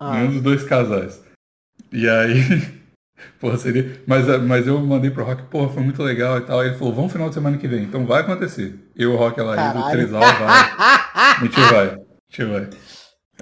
[0.01, 0.15] Ah.
[0.15, 1.23] Nenhum dos dois casais.
[1.93, 2.39] E aí
[3.41, 4.01] Porra, seria.
[4.07, 6.61] Mas, eh, mas eu mandei pro Rock, porra, foi muito legal e tal.
[6.61, 7.85] Aí ele falou, vamos final de semana que vem.
[7.85, 8.75] Então vai acontecer.
[8.97, 10.49] Eu, o Rock, ela indo, três aulas, vai.
[11.15, 11.87] A gente vai.
[11.87, 11.99] A
[12.29, 12.71] gente vai.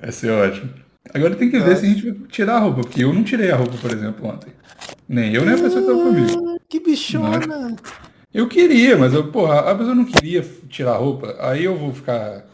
[0.01, 0.71] Vai ser ótimo.
[1.15, 3.51] Agora tem que ver se a gente vai tirar a roupa, porque eu não tirei
[3.51, 4.53] a roupa, por exemplo, ontem.
[5.09, 6.61] Nem eu, nem a pessoa que tava comigo.
[6.69, 7.77] Que bichona.
[8.33, 11.93] Eu queria, mas eu, porra, a pessoa não queria tirar a roupa, aí eu vou
[11.93, 12.47] ficar.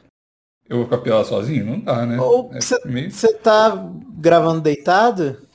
[0.69, 1.65] Eu vou ficar pelado sozinho?
[1.65, 2.19] Não dá, né?
[2.53, 3.11] Você é meio...
[3.43, 5.48] tá gravando deitado?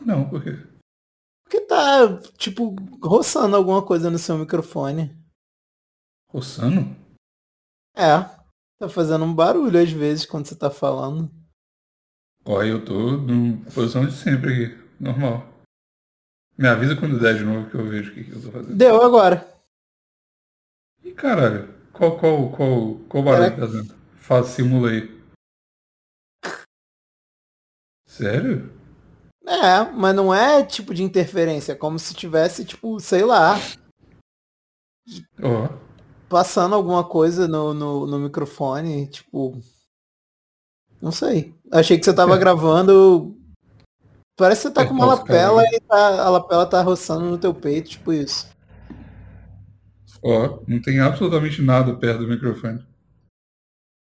[0.00, 0.52] Não, por quê?
[1.44, 5.16] Porque tá, tipo, roçando alguma coisa no seu microfone.
[6.28, 6.96] Roçando?
[7.96, 8.22] É.
[8.78, 11.30] Tá fazendo um barulho às vezes quando você tá falando.
[12.44, 15.46] Ó, eu tô na posição de sempre aqui, normal.
[16.56, 18.76] Me avisa quando der de novo que eu vejo o que, que eu tô fazendo.
[18.76, 19.46] Deu agora.
[21.02, 21.74] Ih, caralho.
[21.92, 23.94] Qual, qual, qual, qual barulho tá fazendo?
[24.16, 25.20] Faz, simula aí.
[28.06, 28.79] Sério?
[29.46, 33.58] É, mas não é tipo de interferência, é como se tivesse, tipo, sei lá.
[35.42, 35.64] Ó.
[35.64, 35.90] Oh.
[36.28, 39.60] Passando alguma coisa no, no, no, microfone, tipo.
[41.02, 41.54] Não sei.
[41.72, 42.38] Achei que você tava é.
[42.38, 43.36] gravando
[44.40, 47.36] Parece que você tá é, com uma lapela e tá, a lapela tá roçando no
[47.36, 48.48] teu peito, tipo isso.
[50.22, 52.82] Ó, não tem absolutamente nada perto do microfone.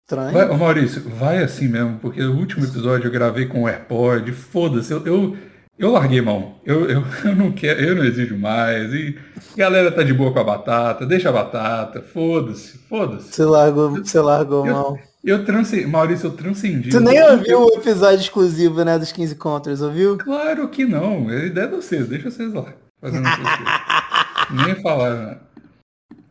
[0.06, 0.34] Estranho.
[0.34, 4.94] Vai, Maurício, vai assim mesmo, porque o último episódio eu gravei com o AirPod, foda-se,
[4.94, 5.36] eu, eu,
[5.80, 6.60] eu, larguei mão.
[6.64, 8.94] Eu, eu, eu não quero, eu não exijo mais.
[8.94, 9.18] E
[9.56, 13.34] a galera tá de boa com a batata, deixa a batata, foda-se, foda-se.
[13.34, 15.00] Você largou, você largou eu, mão.
[15.24, 16.92] Eu transcendi, Maurício, eu transcendi.
[16.92, 20.20] Tu nem ouviu o episódio exclusivo, né, dos 15 Contras, ouviu?
[20.20, 21.32] Claro que não.
[21.32, 22.72] É ideia de vocês, deixa vocês lá.
[23.02, 23.28] Fazendo
[24.54, 25.16] Nem falar.
[25.16, 25.38] Né?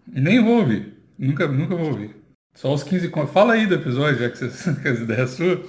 [0.07, 0.95] Nem vou ouvir.
[1.19, 2.24] Nunca, nunca vou ouvir.
[2.55, 3.33] Só os 15 Contras.
[3.33, 5.61] Fala aí do episódio, já que, vocês, que as ideias suas.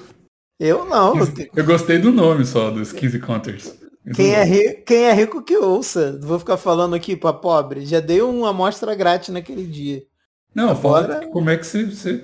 [0.60, 1.16] Eu não.
[1.54, 3.78] Eu gostei do nome só, dos 15 Contras.
[4.16, 6.20] Quem é, rico, quem é rico que ouça.
[6.22, 7.86] Vou ficar falando aqui pra pobre.
[7.86, 10.04] Já dei uma amostra grátis naquele dia.
[10.54, 11.16] Não, Agora...
[11.16, 12.24] fala como é que você, você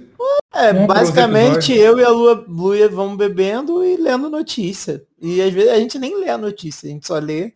[0.53, 5.01] é, basicamente eu e a Lua, Luia vamos bebendo e lendo notícia.
[5.19, 7.53] E às vezes a gente nem lê a notícia, a gente só lê.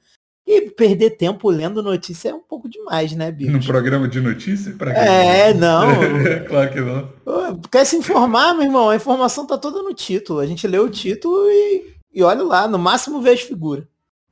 [0.47, 3.51] E perder tempo lendo notícia é um pouco demais, né, bicho?
[3.51, 4.73] No programa de notícia?
[4.73, 5.87] Pra é, não.
[6.47, 7.59] claro que não.
[7.71, 8.89] Quer se informar, meu irmão?
[8.89, 10.39] A informação tá toda no título.
[10.39, 13.85] A gente lê o título e, e olha lá, no máximo vê as figuras.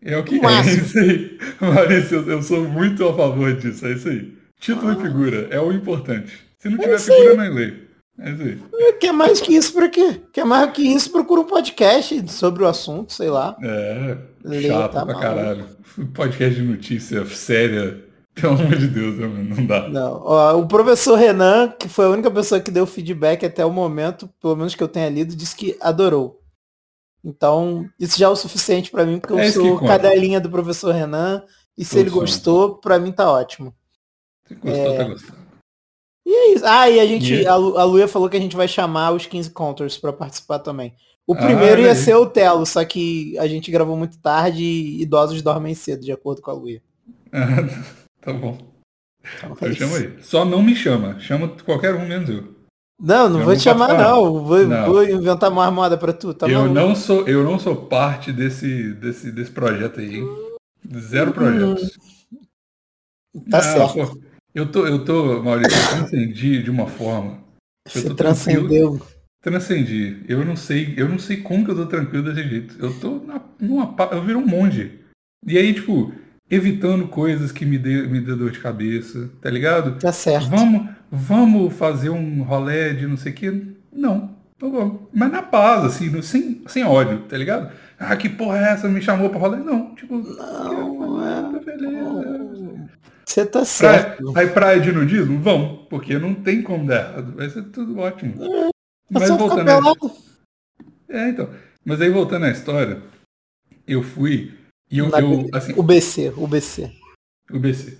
[0.06, 1.38] É o que é isso aí.
[1.60, 4.34] Maurício, eu, eu, sou muito a favor disso, é isso aí.
[4.60, 4.94] Título ah.
[4.94, 6.40] e figura é o importante.
[6.60, 7.93] Se não é tiver é figura, não leio.
[8.20, 8.90] É.
[8.90, 10.22] É, quer mais que isso pra quê?
[10.32, 13.58] Quer mais que isso, procura um podcast sobre o assunto, sei lá.
[13.62, 15.22] É, Lê, chato tá pra mal.
[15.22, 15.66] caralho.
[16.14, 18.04] Podcast de notícia séria.
[18.36, 19.88] Pelo amor de Deus, né, não dá.
[19.90, 23.72] Não, ó, o professor Renan, que foi a única pessoa que deu feedback até o
[23.72, 26.42] momento, pelo menos que eu tenha lido, disse que adorou.
[27.24, 30.94] Então, isso já é o suficiente para mim, porque eu é sou cadelinha do professor
[30.94, 31.44] Renan,
[31.78, 33.74] e se ele gostou, para mim tá ótimo.
[34.48, 34.98] Se gostou, é...
[34.98, 35.43] tá gostando.
[36.26, 36.66] E é isso.
[36.66, 37.48] Ah, e a gente, e...
[37.48, 40.94] a, a Luia falou que a gente vai chamar os 15 Counters para participar também.
[41.26, 45.02] O primeiro ah, ia ser o Telo, só que a gente gravou muito tarde e
[45.02, 46.82] idosos dormem cedo, de acordo com a Luia.
[47.32, 47.48] Ah,
[48.20, 48.58] tá bom.
[49.38, 50.14] Então, é eu chamo aí.
[50.22, 51.18] Só não me chama.
[51.20, 52.54] Chama qualquer um menos eu.
[53.00, 54.44] Não, não eu vou te chamar não.
[54.44, 54.86] Vou, não.
[54.86, 58.94] vou inventar uma armada para tu, tá eu não sou Eu não sou parte desse,
[58.94, 60.28] desse, desse projeto aí, hein?
[61.00, 61.34] Zero hum.
[61.34, 61.98] projetos.
[63.50, 63.94] Tá não, certo.
[63.94, 64.20] Pô,
[64.54, 67.40] eu tô, eu tô, Maurício, eu transcendi de uma forma.
[67.88, 69.02] Você transcendeu.
[69.42, 70.24] Transcendi.
[70.28, 72.76] Eu não sei, eu não sei como que eu tô tranquilo desse jeito.
[72.80, 73.96] Eu tô na, numa.
[74.12, 75.00] Eu viro um monge.
[75.46, 76.14] E aí, tipo,
[76.50, 80.00] evitando coisas que me dê, me dê dor de cabeça, tá ligado?
[80.00, 80.50] Tá certo.
[80.50, 83.76] Vamos, vamos fazer um rolé de não sei o que.
[83.92, 84.34] Não.
[85.14, 87.70] Mas na paz, assim, sem, sem ódio, tá ligado?
[88.06, 88.88] Ah, que porra é essa?
[88.88, 89.58] Me chamou pra rolê?
[89.58, 92.90] Não, tipo, não, é, beleza.
[93.26, 94.32] Você tá certo.
[94.32, 95.40] Praia, aí praia de nudismo?
[95.40, 97.36] Vamos, porque não tem como dar errado.
[97.36, 98.44] Vai ser tudo ótimo.
[98.44, 98.70] É,
[99.10, 99.94] Mas voltando a...
[101.10, 101.50] É, então.
[101.86, 103.02] Mas aí voltando à história,
[103.88, 104.54] eu fui
[104.94, 106.92] e eu, eu assim, o BC, o BC.
[107.52, 107.98] O BC.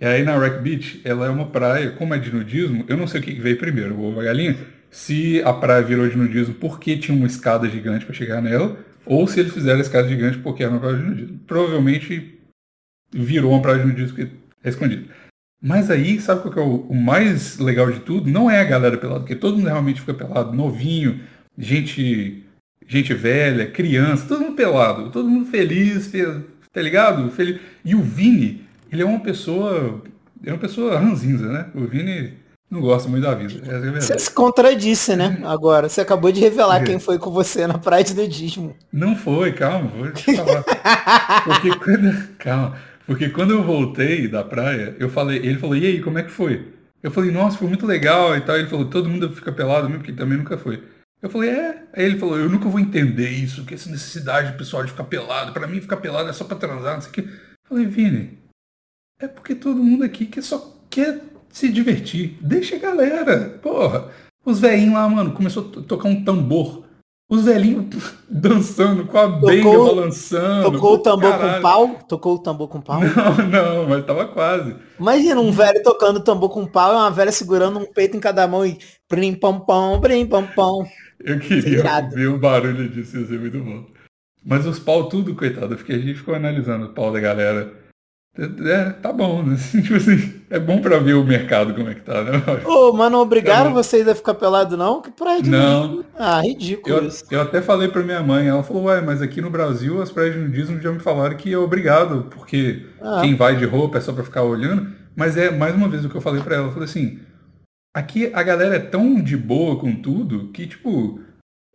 [0.00, 3.06] E aí na Wreck Beach, ela é uma praia, como é de nudismo, eu não
[3.06, 4.56] sei o que veio primeiro, o ovo a galinha,
[4.90, 8.78] se a praia virou de nudismo porque tinha uma escada gigante para chegar nela,
[9.10, 11.40] ou se eles fizeram a escada gigante porque era uma praia de nudismo.
[11.44, 12.38] Provavelmente
[13.12, 15.08] virou uma praia de nudismo porque é escondido.
[15.60, 18.30] Mas aí, sabe qual que é o, o, mais legal de tudo?
[18.30, 21.18] Não é a galera pelada, porque todo mundo realmente fica pelado, novinho,
[21.58, 22.44] gente,
[22.86, 26.08] gente velha, criança, todo mundo pelado, todo mundo feliz,
[26.72, 27.32] tá ligado?
[27.32, 27.60] Feliz.
[27.84, 30.04] E o Vini, ele é uma pessoa,
[30.44, 31.68] é uma pessoa ranzinza, né?
[31.74, 32.34] O Vini
[32.70, 33.60] não gosta muito da vida.
[33.66, 35.40] É você se contradisse, né?
[35.44, 36.84] Agora, você acabou de revelar é.
[36.84, 38.76] quem foi com você na praia de nudismo.
[38.92, 40.62] Não foi, calma, vou te falar.
[41.42, 42.28] Porque quando...
[42.38, 42.76] Calma.
[43.06, 46.30] Porque quando eu voltei da praia, eu falei, ele falou, e aí, como é que
[46.30, 46.72] foi?
[47.02, 48.56] Eu falei, nossa, foi muito legal e tal.
[48.56, 50.84] Ele falou, todo mundo fica pelado mesmo, porque também nunca foi.
[51.20, 51.82] Eu falei, é.
[51.92, 55.52] Aí ele falou, eu nunca vou entender isso, que essa necessidade pessoal de ficar pelado,
[55.52, 57.20] para mim ficar pelado é só pra transar, não sei o que.
[57.20, 57.28] Eu
[57.68, 58.38] falei, Vini,
[59.20, 62.38] é porque todo mundo aqui que só quer se divertir.
[62.40, 63.58] Deixa a galera.
[63.62, 64.08] Porra.
[64.44, 66.84] Os velhinhos lá, mano, começou a tocar um tambor.
[67.28, 67.86] Os velhinhos
[68.28, 70.72] dançando com a beira balançando.
[70.72, 71.54] Tocou o tambor caralho.
[71.54, 71.88] com pau?
[72.08, 73.00] Tocou o tambor com pau?
[73.04, 74.74] Não, não, mas tava quase.
[74.98, 78.48] Imagina um velho tocando tambor com pau e uma velha segurando um peito em cada
[78.48, 80.86] mão e prim pam pam, prim pam pam.
[81.20, 83.84] Eu queria ver o barulho disso, ia ser muito bom.
[84.44, 87.79] Mas os pau tudo, coitado, porque a gente ficou analisando o pau da galera.
[88.40, 89.54] É, tá bom, né?
[89.70, 92.42] tipo assim, é bom pra ver o mercado como é que tá, né?
[92.64, 95.02] Ô, mas não obrigaram é vocês a ficar pelado não?
[95.02, 95.82] Que praia de Não.
[95.82, 96.04] Nudismo?
[96.18, 97.24] Ah, ridículo eu, isso.
[97.30, 100.34] Eu até falei pra minha mãe, ela falou, ué, mas aqui no Brasil as praias
[100.34, 103.20] de nudismo já me falaram que é obrigado, porque ah.
[103.20, 104.90] quem vai de roupa é só pra ficar olhando.
[105.14, 107.18] Mas é, mais uma vez, o que eu falei pra ela, eu falei assim,
[107.94, 111.20] aqui a galera é tão de boa com tudo que, tipo,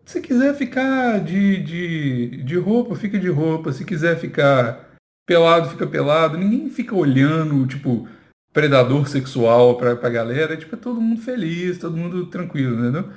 [0.03, 3.71] se quiser ficar de, de, de roupa, fica de roupa.
[3.71, 4.84] Se quiser ficar
[5.25, 6.37] pelado, fica pelado.
[6.37, 8.07] Ninguém fica olhando, tipo,
[8.53, 10.55] predador sexual pra, pra galera.
[10.55, 13.09] Tipo, é todo mundo feliz, todo mundo tranquilo, entendeu?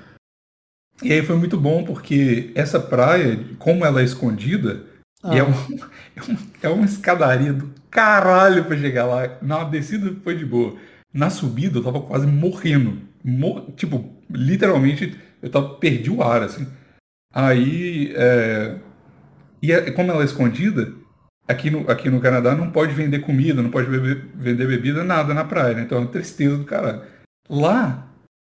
[1.02, 4.84] E aí foi muito bom porque essa praia, como ela é escondida,
[5.22, 5.34] ah.
[5.36, 5.56] é, uma,
[6.16, 9.38] é, uma, é uma escadaria do caralho pra chegar lá.
[9.40, 10.76] Na descida foi de boa.
[11.12, 12.98] Na subida eu tava quase morrendo.
[13.24, 16.66] Mor tipo, literalmente eu tava, perdi o ar, assim.
[17.32, 18.78] Aí, é...
[19.62, 20.92] e é, como ela é escondida,
[21.48, 25.32] aqui no, aqui no Canadá não pode vender comida, não pode beber, vender bebida, nada
[25.32, 25.82] na praia, né?
[25.82, 27.00] Então é uma tristeza do caralho.
[27.48, 28.06] Lá,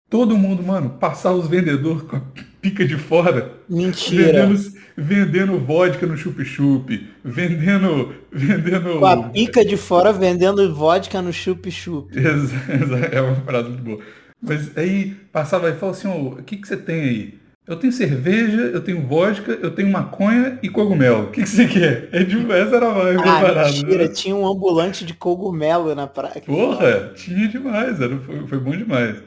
[0.08, 2.22] todo mundo, mano, passar os vendedores com a
[2.62, 3.52] pica de fora.
[3.68, 4.46] Mentira.
[4.46, 8.98] Vendendo, vendendo vodka no chup-chup, vendendo, vendendo...
[8.98, 12.10] Com a pica de fora vendendo vodka no chup-chup.
[13.12, 14.00] é uma frase muito boa.
[14.40, 17.45] Mas aí passava e falava assim, o que, que você tem aí?
[17.66, 21.24] Eu tenho cerveja, eu tenho vodka, eu tenho maconha e cogumelo.
[21.24, 22.08] O que, que você quer?
[22.12, 23.70] É de, essa era a vibe ah, parada.
[23.72, 24.08] Mentira, né?
[24.08, 26.40] tinha um ambulante de cogumelo na praia.
[26.46, 29.20] Porra, tinha demais, era, foi, foi, bom demais.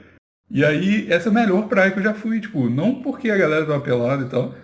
[0.49, 3.37] E aí, essa é a melhor praia que eu já fui, tipo, não porque a
[3.37, 4.55] galera tava pelada e tal.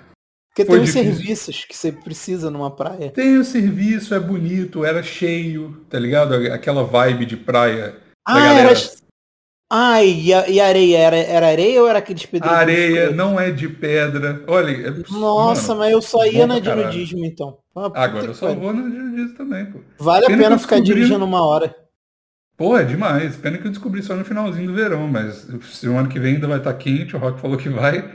[0.49, 3.11] Porque tem os serviços que você precisa numa praia.
[3.11, 6.33] Tem o serviço, é bonito, era cheio, tá ligado?
[6.33, 7.97] Aquela vibe de praia.
[8.25, 8.69] Ah, galera...
[8.69, 9.04] era
[9.69, 10.97] Ai, e, a, e a areia?
[10.97, 12.57] Era, era areia ou era aqueles pedreiros?
[12.57, 14.43] Areia não é de pedra.
[14.47, 14.71] Olha.
[14.71, 17.57] É, Nossa, mano, mas eu só ia na de nudismo então.
[17.75, 19.79] Ah, Agora eu só vou na de nudismo também, pô.
[19.97, 21.01] Vale pena a pena ficar descobri...
[21.01, 21.75] dirigindo uma hora.
[22.55, 23.35] Pô, é demais.
[23.35, 26.59] Pena que eu descobri só no finalzinho do verão, mas semana que vem ainda vai
[26.59, 28.09] estar tá quente, o Rock falou que vai.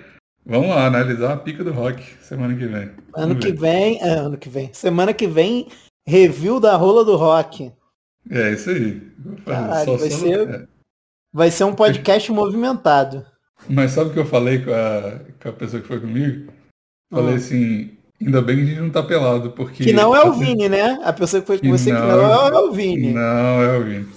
[0.47, 2.91] Vamos lá, analisar a pica do Rock semana que vem.
[3.15, 4.71] Ano que vem, é, ano que vem.
[4.73, 5.69] Semana que vem,
[6.07, 7.71] review da rola do Rock.
[8.31, 9.03] É, isso aí.
[9.45, 10.49] Caralho, vai ser...
[10.49, 10.80] É.
[11.33, 13.25] Vai ser um podcast movimentado.
[13.69, 16.53] Mas sabe o que eu falei com a, com a pessoa que foi comigo?
[17.13, 17.37] Falei ah.
[17.37, 17.91] assim,
[18.21, 19.85] ainda bem que a gente não tá pelado, porque.
[19.85, 20.99] Que não é o Vini, né?
[21.05, 23.13] A pessoa que foi com que você não, que não é o Vini.
[23.13, 24.09] Não, é o Vini.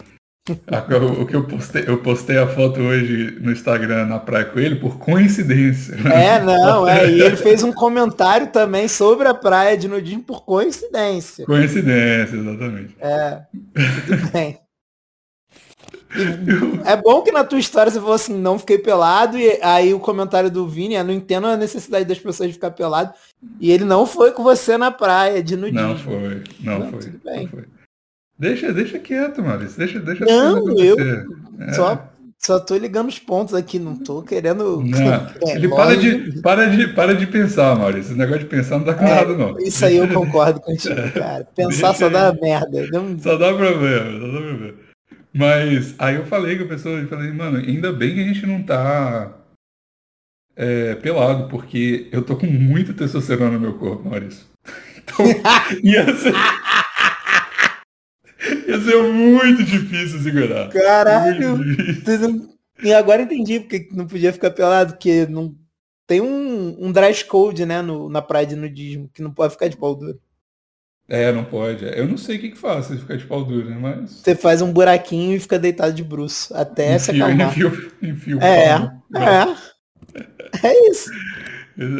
[1.19, 4.75] o que eu postei, eu postei a foto hoje no Instagram na praia com ele
[4.75, 5.95] por coincidência.
[6.11, 7.09] É, não, é.
[7.09, 11.45] E ele fez um comentário também sobre a praia de nudismo por coincidência.
[11.45, 12.95] Coincidência, exatamente.
[12.99, 13.41] É,
[14.05, 14.59] tudo bem.
[16.85, 19.99] é bom que na tua história você falou assim, não fiquei pelado, e aí o
[19.99, 23.13] comentário do Vini é, não entendo a necessidade das pessoas de ficar pelado.
[23.59, 25.87] E ele não foi com você na praia de nudismo.
[25.87, 27.63] Não foi, não, não foi, não foi.
[28.37, 29.77] Deixa, deixa quieto, Maurício.
[29.77, 31.73] Deixa, deixa Não, eu é.
[31.73, 34.81] só, só tô ligando os pontos aqui, não tô querendo.
[34.83, 35.13] Não,
[35.47, 38.11] é, ele para de, para, de, para de pensar, Maurício.
[38.11, 39.57] Esse negócio de pensar não dá com é, nada, não.
[39.59, 41.47] Isso aí eu concordo contigo, cara.
[41.55, 42.87] Pensar só dá merda.
[42.91, 43.17] Não...
[43.19, 44.82] Só dá problema, só dá problema.
[45.33, 48.45] Mas aí eu falei com a pessoa, eu falei, mano, ainda bem que a gente
[48.45, 49.33] não tá
[50.55, 54.45] é, pelado, porque eu tô com muita testosterona no meu corpo, Maurício.
[55.05, 55.25] Então,
[55.83, 56.31] ia ser...
[58.69, 60.69] ia ser muito difícil segurar.
[60.69, 61.59] Caralho!
[62.81, 65.53] E agora entendi porque não podia ficar pelado, porque não
[66.07, 69.67] tem um, um dress code, né, no, na praia de nudismo, que não pode ficar
[69.67, 70.17] de pau duro.
[71.13, 71.85] É, não pode.
[71.85, 73.77] Eu não sei o que, que faz se ficar de pau duro, né?
[73.79, 74.09] Mas.
[74.23, 76.51] Você faz um buraquinho e fica deitado de bruxo.
[76.55, 77.49] Até se acalmar.
[77.49, 78.69] Enfio, enfio é,
[79.15, 79.55] é.
[80.63, 81.11] É isso.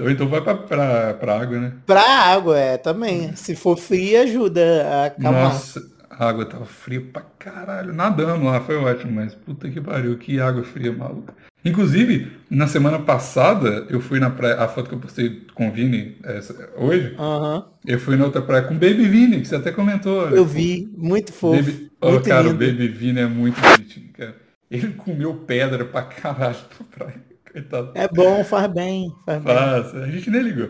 [0.02, 1.74] Ou então vai pra, pra, pra água, né?
[1.86, 3.36] Pra água, é, também.
[3.36, 5.44] Se for fria, ajuda a acalmar.
[5.44, 5.80] Nossa,
[6.18, 7.94] a água tava fria pra caralho.
[7.94, 11.34] Nadando lá, foi ótimo, mas puta que pariu, que água fria, maluca.
[11.66, 15.72] Inclusive, na semana passada, eu fui na praia, a foto que eu postei com o
[15.72, 17.64] Vini essa, hoje, uhum.
[17.86, 20.30] eu fui na outra praia com o Baby Vini, que você até comentou.
[20.30, 21.64] Eu vi, muito fofo.
[21.64, 22.56] Baby, oh, cara, lindo.
[22.56, 24.36] o Baby Vini é muito bonitinho, cara.
[24.70, 27.24] Ele comeu pedra pra caralho na praia.
[27.50, 27.92] Coitado.
[27.94, 29.14] É bom, faz bem.
[29.26, 29.96] Faz Faz.
[29.96, 30.70] A gente nem ligou.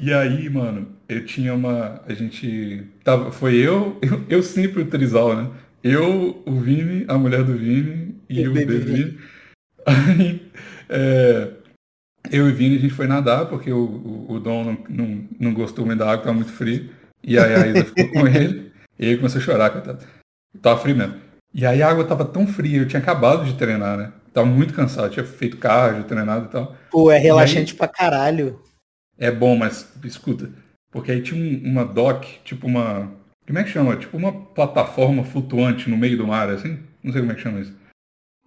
[0.00, 2.00] E aí, mano, eu tinha uma.
[2.06, 2.86] A gente.
[3.04, 5.50] Tava, foi eu, eu, eu sempre o Trizal, né?
[5.82, 9.18] Eu, o Vini, a mulher do Vini e, o bebê Vini.
[9.84, 10.50] Aí,
[10.88, 11.50] é,
[12.30, 15.28] eu e o Vini, a gente foi nadar, porque o, o, o Dom não, não,
[15.40, 16.88] não gostou muito da água, tava muito frio.
[17.22, 20.04] E aí a Isa ficou com ele, e ele começou a chorar, coitado.
[20.60, 21.16] Tava frio mesmo.
[21.54, 24.12] E aí a água tava tão fria, eu tinha acabado de treinar, né?
[24.32, 26.74] Tava muito cansado, tinha feito cardio, treinado e tal.
[26.90, 28.58] Pô, é relaxante aí, pra caralho.
[29.18, 30.50] É bom, mas escuta.
[30.90, 33.10] Porque aí tinha uma dock, tipo uma.
[33.46, 33.96] Como é que chama?
[33.96, 36.78] Tipo uma plataforma flutuante no meio do mar, assim?
[37.02, 37.74] Não sei como é que chama isso.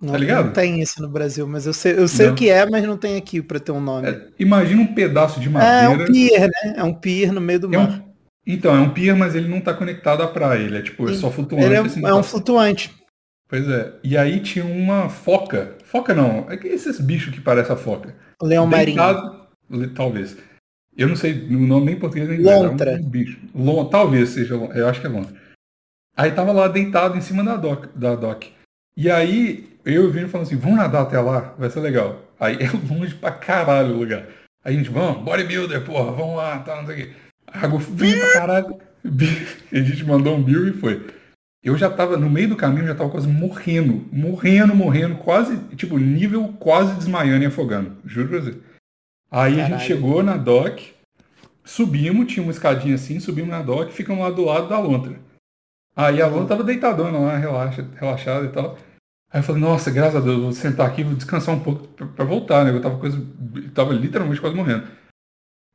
[0.01, 0.45] Não, tá ligado?
[0.47, 2.97] Não tem isso no Brasil, mas eu sei, eu sei o que é, mas não
[2.97, 4.07] tem aqui para ter um nome.
[4.07, 5.75] É, imagina um pedaço de madeira.
[5.75, 6.73] É, é um pier, né?
[6.77, 7.89] É um pier no meio do é mar.
[7.89, 8.05] Um,
[8.45, 10.59] então, é um pier, mas ele não tá conectado à praia.
[10.59, 11.65] Ele é tipo, é só flutuante.
[11.65, 12.93] Ele é, assim, é um flutuante.
[13.47, 13.93] Pois é.
[14.03, 15.75] E aí tinha uma foca.
[15.85, 16.45] Foca não.
[16.49, 18.15] É que esses bichos que parecem a foca.
[18.41, 18.99] Leão marinho.
[19.95, 20.37] Talvez.
[20.97, 22.61] Eu não sei o nome nem português nem inglês.
[22.61, 22.91] Lontra.
[22.91, 23.39] É um bicho.
[23.53, 24.55] Lon, talvez seja.
[24.55, 25.35] Eu acho que é lontra.
[26.15, 27.89] Aí tava lá deitado em cima da dock.
[27.95, 28.51] Da dock.
[28.95, 32.23] E aí eu e o Vini falando assim, vamos nadar até lá, vai ser legal.
[32.39, 34.25] Aí é longe pra caralho o lugar.
[34.63, 37.13] Aí a gente, vamos, bodybuilder, porra, vamos lá, tá, não sei o quê.
[37.45, 38.79] Água fria pra caralho.
[39.71, 41.05] a gente mandou um bill e foi.
[41.63, 44.07] Eu já tava, no meio do caminho, já tava quase morrendo.
[44.11, 47.97] Morrendo, morrendo, quase, tipo, nível quase desmaiando e afogando.
[48.05, 48.57] Juro pra você.
[49.31, 49.75] Aí Caralho.
[49.75, 50.93] a gente chegou na dock,
[51.63, 55.19] subimos, tinha uma escadinha assim, subimos na dock, ficamos lá do lado da lontra.
[55.95, 58.77] Aí a lontra tava deitadona lá, relaxa, relaxada e tal.
[59.31, 62.25] Aí eu falei, nossa, graças a Deus, vou sentar aqui, vou descansar um pouco para
[62.25, 62.71] voltar, né?
[62.71, 63.17] Eu tava, coisa,
[63.55, 64.87] eu tava literalmente quase morrendo.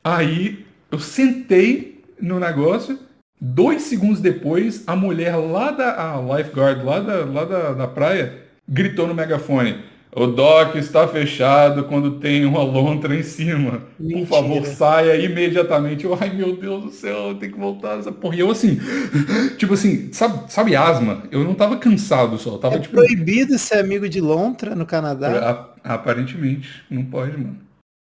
[0.05, 2.99] Aí eu sentei no negócio,
[3.41, 8.43] dois segundos depois, a mulher lá da a lifeguard, lá da, lá da, da praia,
[8.69, 9.85] gritou no megafone.
[10.13, 13.83] O dock está fechado quando tem uma lontra em cima.
[13.99, 14.27] Mentira.
[14.27, 16.05] Por favor, saia imediatamente.
[16.05, 18.35] Eu, ai meu Deus do céu, eu tenho que voltar nessa porra.
[18.35, 18.81] E eu assim,
[19.57, 21.23] tipo assim, sabe, sabe asma?
[21.31, 22.59] Eu não tava cansado só.
[22.59, 22.97] Tava, é tipo...
[22.97, 25.69] proibido ser amigo de lontra no Canadá?
[25.85, 27.57] aparentemente, não pode, mano.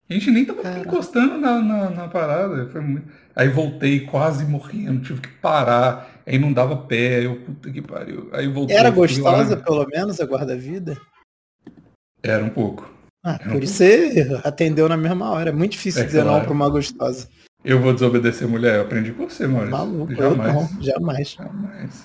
[0.09, 0.89] A gente nem tava Caraca.
[0.89, 2.67] encostando na, na, na, parada.
[2.69, 3.07] Foi muito...
[3.37, 6.23] Aí voltei quase morrendo, tive que parar.
[6.25, 8.29] Aí não dava pé, eu puta que pariu.
[8.33, 8.77] Aí voltei.
[8.77, 9.63] Era gostosa, lá.
[9.63, 10.97] pelo menos, a guarda-vida?
[12.23, 12.91] Era um pouco.
[13.25, 15.51] Ah, Era por um isso você atendeu na mesma hora.
[15.51, 16.39] É muito difícil é dizer claro.
[16.39, 17.29] não pra uma gostosa.
[17.65, 19.77] Eu vou desobedecer mulher, eu aprendi com você, Maurício.
[19.77, 20.55] Maluco, jamais.
[20.55, 21.31] Não, jamais.
[21.31, 22.05] Jamais.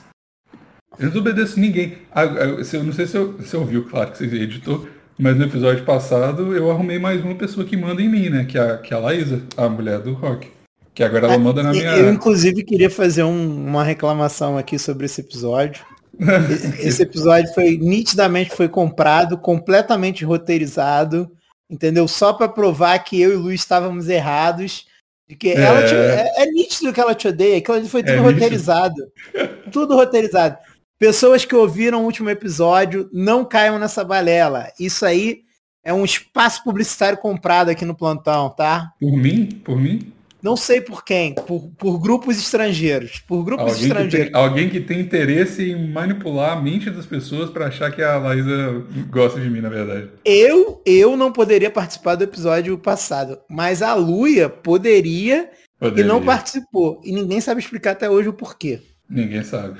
[0.98, 1.98] Eu não desobedeço ninguém.
[2.12, 6.56] Ah, eu não sei se, se ouviu, claro que você editou, mas no episódio passado
[6.56, 8.46] eu arrumei mais uma pessoa que manda em mim, né?
[8.46, 10.52] Que é a, que é a Laísa, a mulher do rock.
[10.94, 11.98] Que agora ela ah, manda na minha.
[11.98, 15.84] Eu, inclusive, queria fazer um, uma reclamação aqui sobre esse episódio.
[16.80, 21.32] Esse episódio foi nitidamente foi comprado, completamente roteirizado,
[21.70, 22.08] entendeu?
[22.08, 24.86] Só para provar que eu e o Luiz estávamos errados.
[25.28, 25.62] De que é...
[25.62, 28.20] Ela te, é, é, nítido que ela te odeia, que ela foi é tudo é
[28.20, 29.12] roteirizado.
[29.72, 30.58] tudo roteirizado.
[31.00, 34.72] Pessoas que ouviram o último episódio, não caiam nessa balela.
[34.80, 35.42] Isso aí
[35.84, 38.94] é um espaço publicitário comprado aqui no plantão, tá?
[39.00, 39.48] Por mim?
[39.64, 40.14] Por mim?
[40.44, 43.20] Não sei por quem, por, por grupos estrangeiros.
[43.26, 44.28] Por grupos alguém estrangeiros.
[44.28, 48.04] Que tem, alguém que tem interesse em manipular a mente das pessoas para achar que
[48.04, 50.10] a Laísa gosta de mim, na verdade.
[50.26, 56.22] Eu, eu não poderia participar do episódio passado, mas a Luia poderia, poderia, e não
[56.22, 57.02] participou.
[57.06, 58.82] E ninguém sabe explicar até hoje o porquê.
[59.10, 59.80] Ninguém sabe.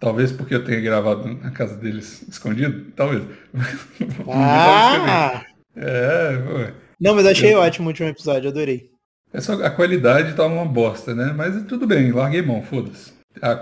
[0.00, 2.90] Talvez porque eu tenha gravado na casa deles escondido?
[2.96, 3.22] Talvez.
[4.26, 5.44] Ah!
[5.76, 6.74] é, foi.
[6.98, 7.58] Não, mas achei eu...
[7.58, 8.89] ótimo o último episódio, adorei.
[9.38, 11.32] Só, a qualidade tá uma bosta, né?
[11.36, 13.12] Mas tudo bem, larguei mão, foda-se.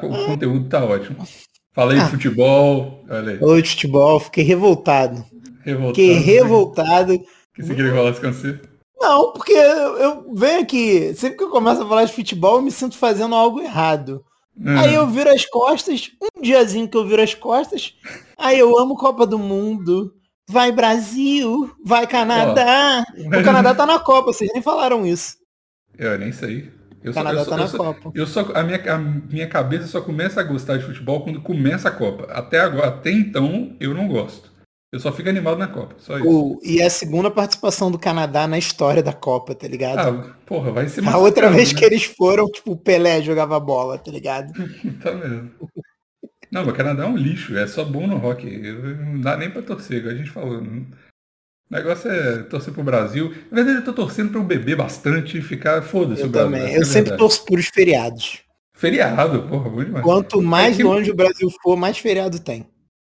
[0.03, 1.27] O conteúdo tá ótimo.
[1.73, 2.05] Falei ah.
[2.05, 3.39] de futebol, olha aí.
[3.39, 5.25] Falei de futebol, fiquei revoltado.
[5.63, 5.95] Revoltado.
[5.95, 7.19] Fiquei revoltado.
[7.55, 8.61] Que você queria falar com você?
[9.01, 12.71] Não, porque eu venho aqui, sempre que eu começo a falar de futebol, eu me
[12.71, 14.25] sinto fazendo algo errado.
[14.57, 14.77] Uhum.
[14.77, 17.95] Aí eu viro as costas, um diazinho que eu viro as costas,
[18.37, 20.13] aí eu amo Copa do Mundo,
[20.49, 23.05] vai Brasil, vai Canadá.
[23.19, 25.38] O Canadá tá na Copa, vocês nem falaram isso.
[25.99, 26.71] Eu nem sei.
[27.03, 28.03] Eu Canadá só, eu, tá na eu Copa.
[28.03, 31.41] Só, eu só, a, minha, a minha cabeça só começa a gostar de futebol quando
[31.41, 32.25] começa a Copa.
[32.33, 34.51] Até agora, até então, eu não gosto.
[34.91, 36.29] Eu só fico animado na Copa, só isso.
[36.29, 39.99] O, e é a segunda participação do Canadá na história da Copa, tá ligado?
[39.99, 41.79] Ah, porra, vai ser A outra vez né?
[41.79, 44.51] que eles foram, tipo, o Pelé jogava bola, tá ligado?
[45.03, 45.51] tá mesmo.
[46.51, 48.47] Não, o Canadá é um lixo, é só bom no rock.
[48.47, 50.63] Não dá nem pra torcer, igual a gente falou.
[50.63, 50.87] Não...
[51.71, 53.35] O negócio é torcer pro Brasil.
[53.51, 55.83] Na verdade, eu tô torcendo para eu beber bastante e ficar.
[55.83, 56.51] Foda-se o Brasil.
[56.51, 56.75] Também.
[56.75, 58.41] Eu é sempre torço por os feriados.
[58.73, 60.05] Feriado, porra, bom demais.
[60.05, 60.83] Quanto mais Aqui...
[60.83, 62.67] longe o Brasil for, mais feriado tem.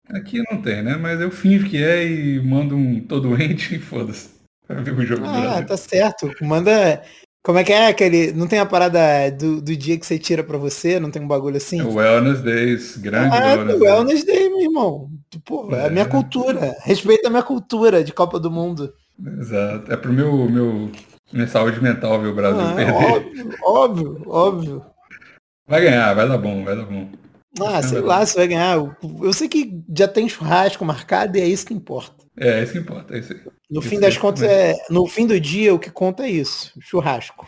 [0.09, 0.97] Aqui não tem, né?
[0.97, 4.31] Mas eu finjo que é e mando um todo doente e foda-se.
[4.69, 5.67] ver o jogo ah, do Brasil.
[5.67, 6.31] tá certo.
[6.43, 7.03] Manda.
[7.43, 8.33] Como é que é aquele.
[8.33, 11.01] Não tem a parada do, do dia que você tira pra você?
[11.01, 11.81] Não tem um bagulho assim?
[11.81, 15.11] É o Wellness Days, grande ah, Wellness, Wellness Day, meu irmão.
[15.45, 15.85] Pô, é.
[15.85, 16.77] é a minha cultura.
[16.83, 18.93] Respeita a minha cultura de Copa do Mundo.
[19.39, 19.91] Exato.
[19.91, 20.91] É pro meu, meu
[21.33, 22.95] minha saúde mental ver o Brasil ah, perder.
[22.95, 24.87] Óbvio, óbvio, óbvio.
[25.67, 27.09] Vai ganhar, vai dar bom, vai dar bom.
[27.61, 28.77] Ah, sei lá se vai ganhar.
[29.23, 32.20] Eu sei que já tem churrasco marcado e é isso que importa.
[32.41, 33.41] É, é isso que importa, é isso aí.
[33.71, 37.47] No fim das contas, é, no fim do dia, o que conta é isso, churrasco.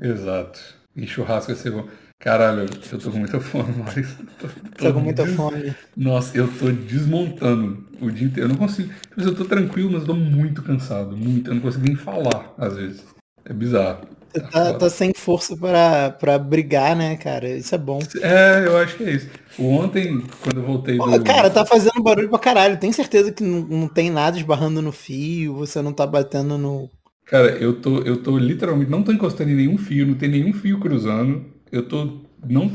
[0.00, 0.60] Exato.
[0.94, 1.88] E churrasco vai ser bom.
[2.18, 4.16] Caralho, eu tô com muita fome, Maurício.
[4.38, 5.34] Tô, tô tá com muita des...
[5.34, 5.74] fome.
[5.96, 8.48] Nossa, eu tô desmontando o dia inteiro.
[8.48, 8.92] Eu não consigo.
[9.16, 11.16] Eu tô tranquilo, mas eu tô muito cansado.
[11.16, 11.50] Muito.
[11.50, 13.04] Eu não consigo nem falar, às vezes.
[13.44, 14.06] É bizarro.
[14.36, 17.48] Você tá, tá, sem força para, brigar, né, cara?
[17.48, 17.98] Isso é bom.
[18.20, 19.30] É, eu acho que é isso.
[19.58, 21.24] Ontem, quando eu voltei do...
[21.24, 22.78] Cara, tá fazendo barulho pra caralho.
[22.78, 26.90] Tem certeza que não, não tem nada esbarrando no fio, você não tá batendo no...
[27.24, 28.90] Cara, eu tô, eu tô literalmente...
[28.90, 31.46] Não tô encostando em nenhum fio, não tem nenhum fio cruzando.
[31.72, 32.20] Eu tô...
[32.46, 32.70] Não...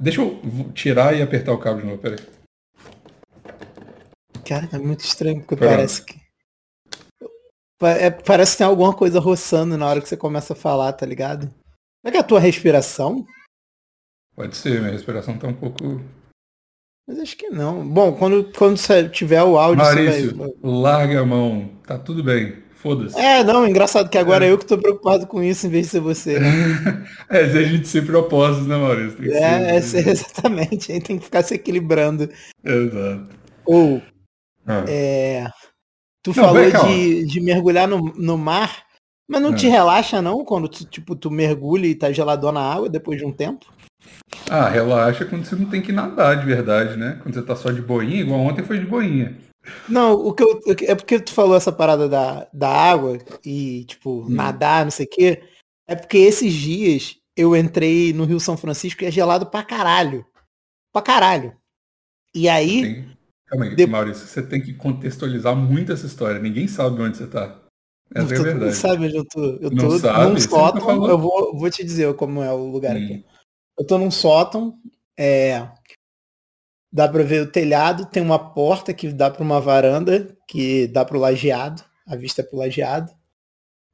[0.00, 0.40] Deixa eu
[0.72, 2.18] tirar e apertar o cabo de novo, peraí.
[4.46, 5.70] Cara, tá muito estranho, porque Pronto.
[5.70, 6.27] parece que...
[7.80, 11.06] É, parece que tem alguma coisa roçando na hora que você começa a falar, tá
[11.06, 11.52] ligado?
[12.04, 13.24] É que é a tua respiração?
[14.34, 16.00] Pode ser, minha respiração tá um pouco.
[17.06, 17.86] Mas acho que não.
[17.86, 19.84] Bom, quando, quando você tiver o áudio.
[19.84, 20.48] Maurício, vai...
[20.62, 21.70] larga a mão.
[21.86, 22.62] Tá tudo bem.
[22.74, 23.18] Foda-se.
[23.18, 24.52] É, não, engraçado que agora é.
[24.52, 26.38] eu que tô preocupado com isso em vez de ser você.
[27.28, 29.32] é, se a gente ser propósitos, né, Maurício?
[29.32, 30.92] é, ser, é, exatamente.
[30.92, 32.28] A gente tem que ficar se equilibrando.
[32.64, 33.28] Exato.
[33.64, 34.00] Ou.
[34.66, 34.84] Ah.
[34.86, 35.46] É
[36.32, 38.84] Tu não, falou de, de mergulhar no, no mar,
[39.28, 39.70] mas não, te é.
[39.70, 43.32] relaxa não quando tu, tipo, tu mergulha e tá gelador na água depois de um
[43.32, 43.66] tempo?
[44.50, 47.18] Ah, relaxa quando você não tem que nadar de verdade, né?
[47.22, 49.36] Quando você tá só de boinha, igual ontem foi de boinha.
[49.88, 54.22] Não, o que eu, é porque tu falou essa parada da, da água e, tipo,
[54.22, 54.28] hum.
[54.28, 55.42] nadar, não sei o quê.
[55.86, 60.26] É porque esses dias eu entrei no Rio São Francisco e é gelado pra caralho.
[60.92, 61.56] Pra caralho.
[62.34, 63.17] E aí, Sim.
[63.48, 63.86] Calma aí, de...
[63.86, 66.40] Maurício, você tem que contextualizar muito essa história.
[66.40, 67.58] Ninguém sabe onde você tá.
[68.14, 68.64] Essa é verdade.
[68.64, 69.40] Não sabe onde eu tô.
[69.40, 70.30] Eu não tô sabe?
[70.30, 71.06] num sótão.
[71.06, 73.04] Eu vou, vou te dizer como é o lugar hum.
[73.04, 73.24] aqui.
[73.78, 74.74] Eu tô num sótão.
[75.18, 75.68] É,
[76.92, 78.06] dá para ver o telhado.
[78.06, 81.82] Tem uma porta que dá para uma varanda que dá para o lajeado.
[82.06, 83.12] A vista é pro lajeado.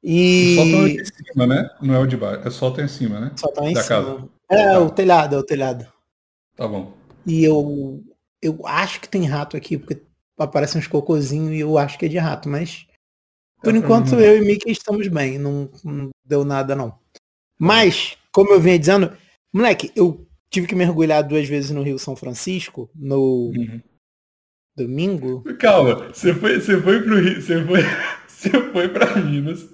[0.03, 0.53] E...
[0.53, 1.69] O sótão é em cima, né?
[1.81, 2.47] Não é o de baixo.
[2.47, 3.31] É sótão em cima, né?
[3.35, 4.03] Sótão em da cima.
[4.03, 4.29] Casa.
[4.49, 4.79] É, tá.
[4.79, 5.87] o telhado, é o telhado.
[6.55, 6.93] Tá bom.
[7.25, 8.03] E eu
[8.45, 10.01] eu acho que tem rato aqui, porque
[10.37, 12.85] aparecem uns cocôzinhos e eu acho que é de rato, mas
[13.63, 16.99] por enquanto eu e Mickey estamos bem, não, não, deu nada não.
[17.57, 19.11] Mas, como eu vinha dizendo,
[19.51, 23.81] moleque, eu tive que mergulhar duas vezes no Rio São Francisco, no uhum.
[24.77, 25.41] domingo.
[25.57, 27.81] Calma, você foi, você foi pro Rio, você foi,
[28.27, 29.67] você foi pra Minas,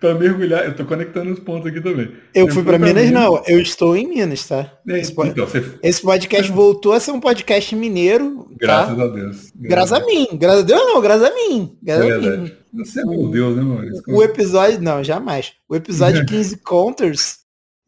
[0.00, 0.64] para mergulhar.
[0.64, 2.12] Eu tô conectando os pontos aqui também.
[2.34, 3.42] Eu, eu fui para Minas, Minas, não.
[3.46, 4.72] Eu estou em Minas, tá?
[4.88, 5.78] É, esse, então, você...
[5.82, 8.44] esse, podcast voltou a ser um podcast mineiro.
[8.44, 8.56] Tá?
[8.58, 9.02] Graças tá?
[9.02, 9.52] a Deus.
[9.54, 10.28] Graças, graças a mim.
[10.32, 11.78] Graças a Deus não, graças a mim.
[11.82, 12.52] Graças é a mim.
[12.74, 14.02] Você é meu Deus, né, Maurício?
[14.08, 15.54] O episódio, não, jamais.
[15.68, 17.38] O episódio 15 Counters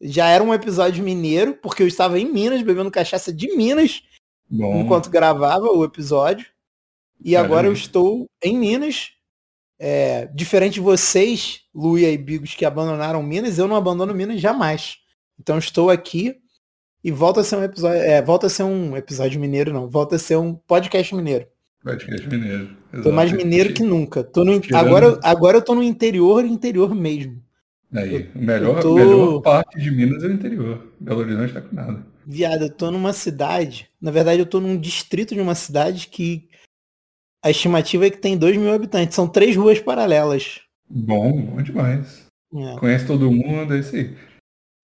[0.01, 4.01] já era um episódio mineiro, porque eu estava em Minas, bebendo cachaça de Minas,
[4.49, 4.81] Bom.
[4.81, 6.47] enquanto gravava o episódio.
[7.23, 7.47] E Caramba.
[7.47, 9.11] agora eu estou em Minas,
[9.79, 14.97] é, diferente de vocês, Luia e Bigos, que abandonaram Minas, eu não abandono Minas jamais.
[15.39, 16.35] Então estou aqui
[17.03, 18.01] e volta a ser um episódio.
[18.01, 19.89] É, volta a ser um episódio mineiro, não.
[19.89, 21.47] Volta a ser um podcast mineiro.
[21.81, 22.75] Podcast mineiro.
[22.91, 23.09] Exato.
[23.09, 24.21] Tô mais mineiro que nunca.
[24.21, 27.41] Tô no, agora, agora eu tô no interior, interior mesmo.
[27.93, 28.95] Aí, melhor, tô...
[28.95, 30.87] melhor parte de Minas é o interior.
[30.99, 32.05] Belo Horizonte tá com nada.
[32.25, 33.89] Viado, eu tô numa cidade.
[33.99, 36.48] Na verdade, eu tô num distrito de uma cidade que
[37.43, 39.15] a estimativa é que tem 2 mil habitantes.
[39.15, 40.61] São três ruas paralelas.
[40.89, 42.25] Bom, bom demais.
[42.53, 42.75] É.
[42.79, 44.15] Conhece todo mundo, é isso aí.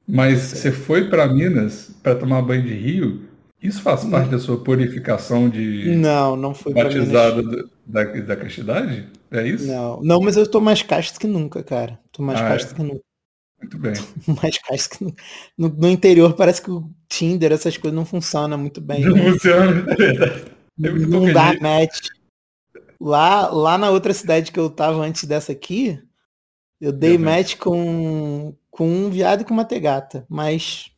[0.08, 3.24] Mas você foi para Minas para tomar banho de rio?
[3.62, 9.08] Isso faz parte da sua purificação de não, não foi batizado da, da castidade?
[9.32, 9.66] É isso?
[9.66, 11.99] Não, não, mas eu tô mais casto que nunca, cara.
[12.12, 12.76] Tô mais ah, casto é.
[12.76, 13.01] que nunca.
[13.60, 13.93] Muito bem.
[14.43, 15.24] mais casto que nunca.
[15.58, 19.01] No, no, interior parece que o Tinder, essas coisas não funcionam muito bem.
[19.01, 19.32] Não né?
[19.32, 20.45] funciona, é verdade.
[20.78, 22.10] Não dá match.
[23.00, 26.02] Lá, lá na outra cidade que eu tava antes dessa aqui,
[26.80, 30.91] eu dei match com, com um viado e com uma tegata, mas.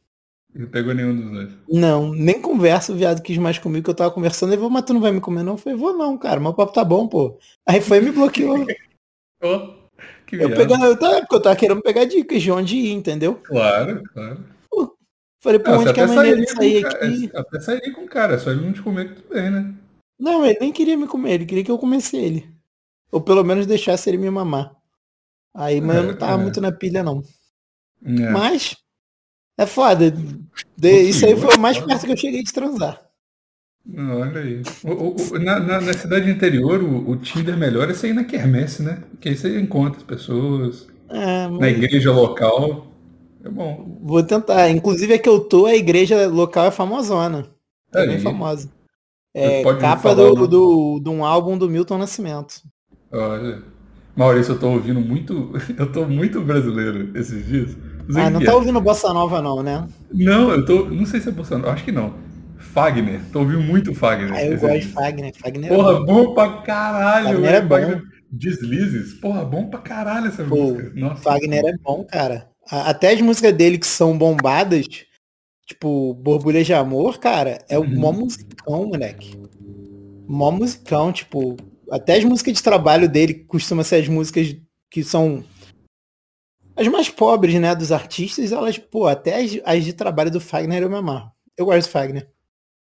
[0.54, 1.54] Não pegou nenhum dos dois.
[1.70, 4.50] Não, nem conversa, o viado quis mais comigo que eu tava conversando.
[4.50, 5.54] Ele falou, mas tu não vai me comer, não?
[5.54, 7.38] Eu falei, vou não, cara, meu papo tá bom, pô.
[7.66, 8.66] Aí foi e me bloqueou.
[9.43, 9.88] oh,
[10.26, 13.36] que eu, pegando, eu, tava, porque eu tava querendo pegar dicas de onde ir, entendeu?
[13.36, 14.43] Claro, claro.
[14.70, 14.98] Pô,
[15.41, 17.32] falei, pô, onde que é a maneira de sair aqui?
[17.34, 19.74] Até sair com o cara, é só ele não te comer tudo bem, né?
[20.20, 22.49] Não, ele nem queria me comer, ele queria que eu comesse ele.
[23.11, 24.76] Ou pelo menos deixasse ele me mamar.
[25.53, 26.43] Aí, mas é, eu não tava é.
[26.43, 27.24] muito na pilha, não.
[28.03, 28.30] É.
[28.30, 28.76] Mas,
[29.57, 30.13] é foda.
[30.78, 33.01] De, isso aí foi o mais perto que eu cheguei de transar.
[33.95, 34.61] Olha aí.
[34.84, 38.84] O, o, na, na, na, cidade interior, o, o Tinder melhor é sair na quermesse,
[38.84, 39.01] né?
[39.11, 40.88] Porque aí você encontra as pessoas.
[41.09, 41.47] É.
[41.47, 42.88] Na igreja local.
[43.43, 43.97] É bom.
[44.01, 44.70] Vou tentar.
[44.70, 47.47] Inclusive, é que eu tô, a igreja local é famosona.
[47.93, 48.70] É bem famosa.
[49.34, 52.62] É capa do, do, de um álbum do Milton Nascimento.
[53.12, 53.62] Olha.
[54.16, 55.54] Maurício, eu tô ouvindo muito.
[55.78, 57.78] Eu tô muito brasileiro esses dias.
[58.08, 59.88] Não ah, não tá ouvindo Bossa Nova, não, né?
[60.12, 60.86] Não, eu tô.
[60.86, 62.14] Não sei se é Bossa Nova, acho que não.
[62.58, 64.34] Fagner, tô ouvindo muito Fagner.
[64.34, 65.34] Ah, eu gosto de Fagner.
[65.36, 66.06] Fagner é Porra, é bom.
[66.06, 68.02] bom pra caralho, Fagner é bom.
[68.32, 70.92] Deslizes, porra, bom pra caralho essa Pô, música.
[70.96, 72.48] Nossa, Fagner é bom, cara.
[72.70, 74.86] Até as músicas dele que são bombadas,
[75.68, 77.99] tipo Borbulha de Amor, cara, é uhum.
[77.99, 79.38] mó musicão, moleque.
[80.26, 81.57] Mó musicão, tipo,
[81.91, 84.55] até as músicas de trabalho dele costumam ser as músicas
[84.89, 85.43] que são
[86.76, 90.84] as mais pobres, né, dos artistas, elas, pô, até as, as de trabalho do Fagner
[90.84, 91.32] eu me amarro.
[91.57, 92.30] Eu gosto do Fagner.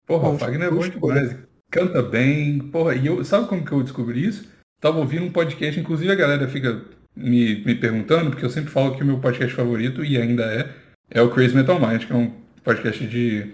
[0.05, 1.37] Porra, bom, o Fagner é bom demais.
[1.69, 2.59] Canta bem.
[2.59, 4.47] Porra, e eu, sabe como que eu descobri isso?
[4.79, 8.95] Tava ouvindo um podcast, inclusive a galera fica me, me perguntando, porque eu sempre falo
[8.95, 10.69] que o meu podcast favorito, e ainda é,
[11.09, 13.51] é o Crazy Metal Mind, que é um podcast de,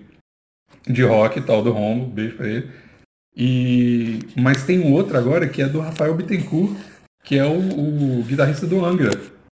[0.87, 2.69] de rock e tal, do Rombo, beijo pra ele.
[3.35, 6.75] E, mas tem um outro agora que é do Rafael Bittencourt,
[7.23, 9.11] que é o, o guitarrista do Angra,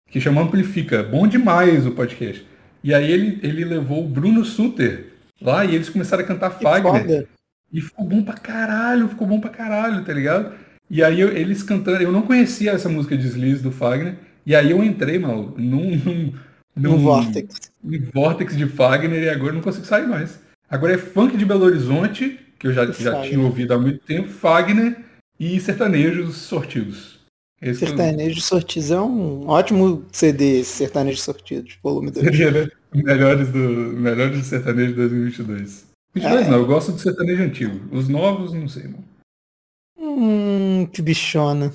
[0.10, 1.04] que chama Amplifica.
[1.04, 2.46] Bom demais o podcast.
[2.84, 5.08] E aí ele, ele levou o Bruno Suter
[5.42, 7.02] lá e eles começaram a cantar que Fagner.
[7.02, 7.28] Foda.
[7.72, 10.54] E ficou bom pra caralho, ficou bom pra caralho, tá ligado?
[10.90, 14.56] E aí eu, eles cantando, eu não conhecia essa música de Deslize do Fagner, e
[14.56, 16.34] aí eu entrei, mal, num, num,
[16.76, 17.72] num, Vortex.
[17.84, 20.40] Num Vortex de Fagner e agora eu não consigo sair mais.
[20.70, 24.30] Agora é funk de Belo Horizonte, que eu já, já tinha ouvido há muito tempo,
[24.30, 24.98] Fagner
[25.40, 27.14] e sertanejos sortidos.
[27.64, 32.26] Esse Sertanejo Sortidos é um ótimo CD, Sertanejo Sortidos, volume 2.
[32.26, 32.70] Seria, né?
[32.94, 35.86] Melhores do, melhores do Sertanejo 2022.
[36.14, 36.50] 22 é.
[36.50, 37.80] não, eu gosto do sertanejo antigo.
[37.90, 39.04] Os novos, não sei, não.
[39.98, 41.74] Hum, que bichona.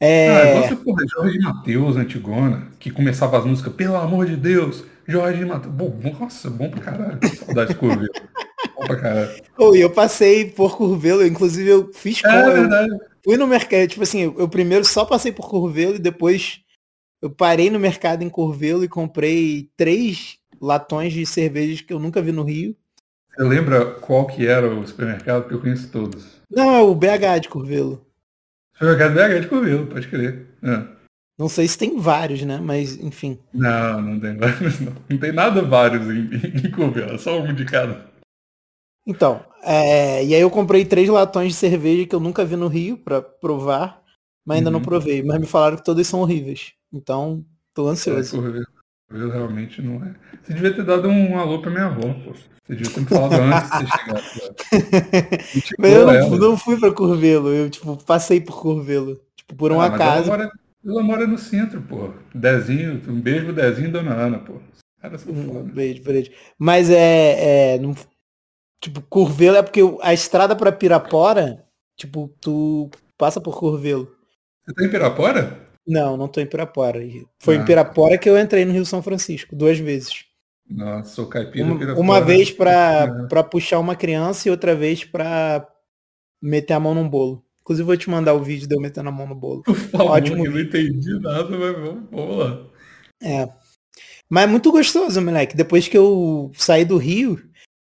[0.00, 0.28] É...
[0.28, 4.84] Ah, eu gosto porra, Jorge Matheus, Antigona, que começava as músicas, pelo amor de Deus,
[5.06, 5.74] Jorge Matheus.
[5.74, 7.18] Bom, nossa, bom pra caralho.
[7.36, 8.08] Saudade de Curvelo.
[8.76, 9.42] bom pra caralho.
[9.56, 12.90] Oh, eu passei por Curvelo, inclusive eu fiz é, é verdade.
[13.24, 16.60] Fui no mercado, tipo assim, eu, eu primeiro só passei por Curvelo e depois
[17.22, 22.20] eu parei no mercado em Curvelo e comprei três latões de cervejas que eu nunca
[22.20, 22.76] vi no Rio.
[23.30, 25.42] Você lembra qual que era o supermercado?
[25.42, 26.26] Porque eu conheço todos.
[26.50, 28.04] Não, é o BH de Curvelo.
[28.74, 30.46] Supermercado BH de Curvelo, pode crer.
[30.62, 30.94] É.
[31.38, 32.58] Não sei se tem vários, né?
[32.62, 33.38] Mas, enfim.
[33.52, 34.92] Não, não tem vários, não.
[35.08, 38.06] Não tem nada vários em, em é só um de cada.
[39.06, 42.68] Então, é, e aí eu comprei três latões de cerveja que eu nunca vi no
[42.68, 44.02] Rio para provar,
[44.44, 44.74] mas ainda uhum.
[44.74, 45.22] não provei.
[45.22, 46.72] Mas me falaram que todas são horríveis.
[46.92, 47.44] Então,
[47.74, 48.40] tô ansioso.
[49.14, 50.14] Eu realmente não é.
[50.42, 52.32] Você devia ter dado um alô pra minha avó, pô.
[52.32, 55.74] Você devia ter me falado antes de você chegar.
[55.78, 59.20] Mas eu não, não, fui pra Curvelo, eu tipo, passei por Curvelo.
[59.36, 60.28] Tipo, por um ah, acaso.
[60.32, 60.52] Ela mora,
[60.84, 62.10] ela mora, no centro, pô.
[62.34, 64.54] Dezinho, um beijo pro Dezinho e Dona Ana, pô.
[65.00, 66.32] Cara, um beijo, beijo.
[66.58, 67.74] Mas é.
[67.74, 67.94] é não,
[68.80, 71.64] tipo, Curvelo é porque a estrada pra Pirapora,
[71.96, 74.10] tipo, tu passa por Curvelo.
[74.66, 75.63] Você tá em Pirapora?
[75.86, 77.00] Não, não tô em Pirapora.
[77.38, 77.60] Foi ah.
[77.60, 80.24] em Pirapora que eu entrei no Rio São Francisco, duas vezes.
[80.68, 83.42] Nossa, sou caipira uma, uma vez para é.
[83.42, 85.68] puxar uma criança e outra vez para
[86.40, 87.44] meter a mão num bolo.
[87.60, 89.62] Inclusive vou te mandar o vídeo de eu metendo a mão no bolo.
[89.62, 90.44] Por favor, Ótimo.
[90.44, 92.66] Eu não entendi nada, mas vamos, vamos lá.
[93.22, 93.48] É.
[94.28, 95.56] Mas é muito gostoso, moleque.
[95.56, 97.40] Depois que eu saí do Rio,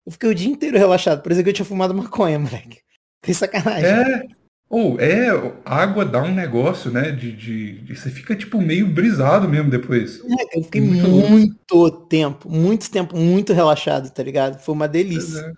[0.06, 1.24] eu fiquei o dia inteiro relaxado.
[1.24, 2.82] Parecia que eu tinha fumado maconha, moleque.
[3.22, 3.86] Tem sacanagem.
[3.86, 4.28] É,
[4.74, 5.28] ou, é,
[5.63, 7.11] água dá um negócio, né?
[7.11, 10.19] De, de, de, Você fica, tipo, meio brisado mesmo depois.
[10.19, 14.57] É, eu fiquei muito, muito tempo, muito tempo, muito relaxado, tá ligado?
[14.57, 15.41] Foi uma delícia.
[15.41, 15.53] É.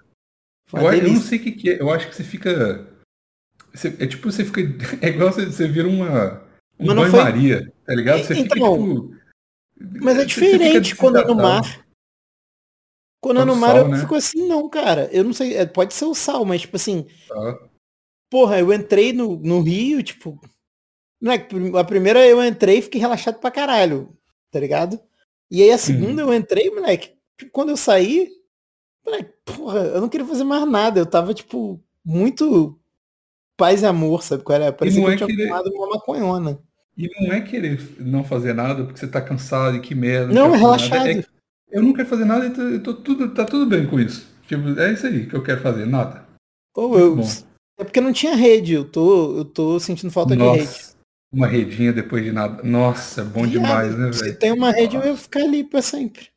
[0.78, 1.08] Uma eu, delícia.
[1.08, 1.82] eu, não sei o que, que, é.
[1.82, 2.90] Eu acho que você fica.
[3.74, 4.60] Você, é tipo, você fica.
[5.02, 6.44] É igual você, você vira uma.
[6.78, 7.72] Um banho-maria, foi...
[7.86, 8.22] tá ligado?
[8.22, 9.16] Você então, fica, tipo.
[10.04, 11.86] Mas é diferente quando é no mar.
[13.24, 14.00] Quando é no mar, eu não né?
[14.00, 15.10] fico assim, não, cara.
[15.14, 15.56] Eu não sei.
[15.56, 17.08] É, pode ser o sal, mas, tipo assim.
[17.32, 17.75] Ah
[18.30, 20.40] porra, eu entrei no, no Rio, tipo.
[21.78, 24.16] A primeira eu entrei e fiquei relaxado pra caralho,
[24.52, 25.00] tá ligado?
[25.50, 26.32] E aí a segunda uhum.
[26.32, 27.14] eu entrei, moleque,
[27.52, 28.30] quando eu saí,
[29.06, 31.00] moleque, porra, eu não queria fazer mais nada.
[31.00, 32.78] Eu tava, tipo, muito
[33.58, 34.72] paz e amor, sabe qual era?
[34.72, 35.48] Parecia que eu é tinha querer...
[35.48, 36.60] fumado uma maconhona.
[36.98, 40.34] E não é querer não fazer nada porque você tá cansado e que merda.
[40.34, 41.08] Não, é relaxado.
[41.08, 41.24] É,
[41.70, 44.28] eu não quero fazer nada e tô, tô, tudo, tá tudo bem com isso.
[44.48, 46.26] Tipo, é isso aí que eu quero fazer, nada.
[46.74, 47.28] Ou eu, bom.
[47.78, 50.60] É porque não tinha rede, eu tô, eu tô sentindo falta Nossa.
[50.60, 50.96] de rede.
[51.34, 52.64] Uma redinha depois de nada.
[52.64, 54.14] Nossa, é bom demais, né, velho?
[54.16, 56.30] Se tem uma rede, eu vou ficar ali pra sempre.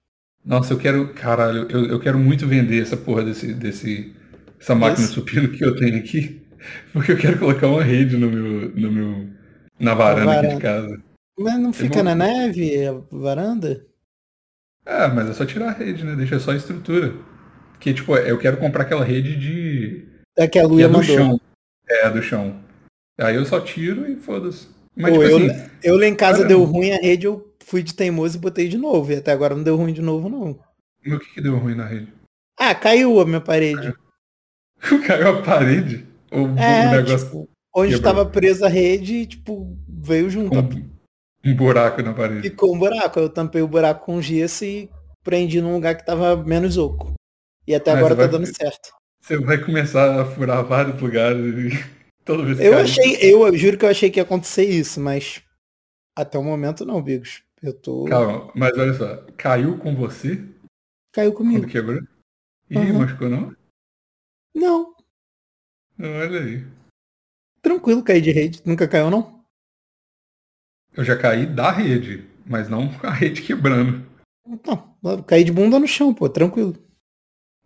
[0.45, 1.13] Nossa, eu quero.
[1.15, 3.53] Caralho, eu, eu quero muito vender essa porra desse.
[3.53, 4.13] desse
[4.59, 5.15] essa máquina Esse?
[5.15, 6.43] supino que eu tenho aqui.
[6.93, 8.71] Porque eu quero colocar uma rede no meu.
[8.75, 9.29] No meu
[9.79, 10.49] na varanda, varanda.
[10.49, 11.03] aqui de casa.
[11.39, 13.87] Mas não fica na neve a varanda?
[14.85, 16.17] Ah, mas é só tirar a rede, né?
[16.17, 17.15] Deixa só a estrutura.
[17.79, 20.09] Que, tipo, eu quero comprar aquela rede de.
[20.39, 21.17] É que a Luia é do mandou.
[21.17, 21.41] chão.
[21.89, 22.61] É, do chão.
[23.19, 24.69] Aí eu só tiro e foda-se.
[24.95, 26.49] Mas, Pô, tipo eu, assim, eu lá em casa caramba.
[26.49, 29.11] deu ruim a rede, eu fui de teimoso e botei de novo.
[29.11, 30.57] E até agora não deu ruim de novo, não.
[31.05, 32.13] E o que, que deu ruim na rede?
[32.57, 33.93] Ah, caiu a minha parede.
[35.07, 36.07] caiu a parede?
[36.31, 37.27] Ou é, o negócio.
[37.27, 40.57] Tipo, onde estava presa a rede, tipo, veio junto.
[40.57, 40.91] Um,
[41.45, 42.43] um buraco na parede.
[42.43, 43.19] Ficou um buraco.
[43.19, 44.89] Eu tampei o buraco com gesso e
[45.25, 47.13] prendi num lugar que tava menos oco.
[47.67, 48.98] E até Mas agora tá dando certo.
[49.21, 51.71] Você vai começar a furar vários lugares e
[52.25, 55.43] toda vez Eu achei, eu, eu juro que eu achei que ia acontecer isso, mas
[56.17, 57.43] até o momento não, Bigos.
[57.63, 58.05] Eu tô.
[58.05, 60.45] Calma, mas olha só, caiu com você?
[61.13, 61.63] Caiu comigo.
[61.63, 62.01] Quando quebrou?
[62.71, 62.99] Ih, uhum.
[62.99, 63.57] machucou não?
[64.55, 64.95] Não.
[65.99, 66.67] Olha aí.
[67.61, 68.63] Tranquilo cair de rede.
[68.65, 69.45] Nunca caiu, não?
[70.93, 74.07] Eu já caí da rede, mas não a rede quebrando.
[74.67, 76.77] Não, caí de bunda no chão, pô, tranquilo.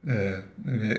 [0.06, 0.42] É,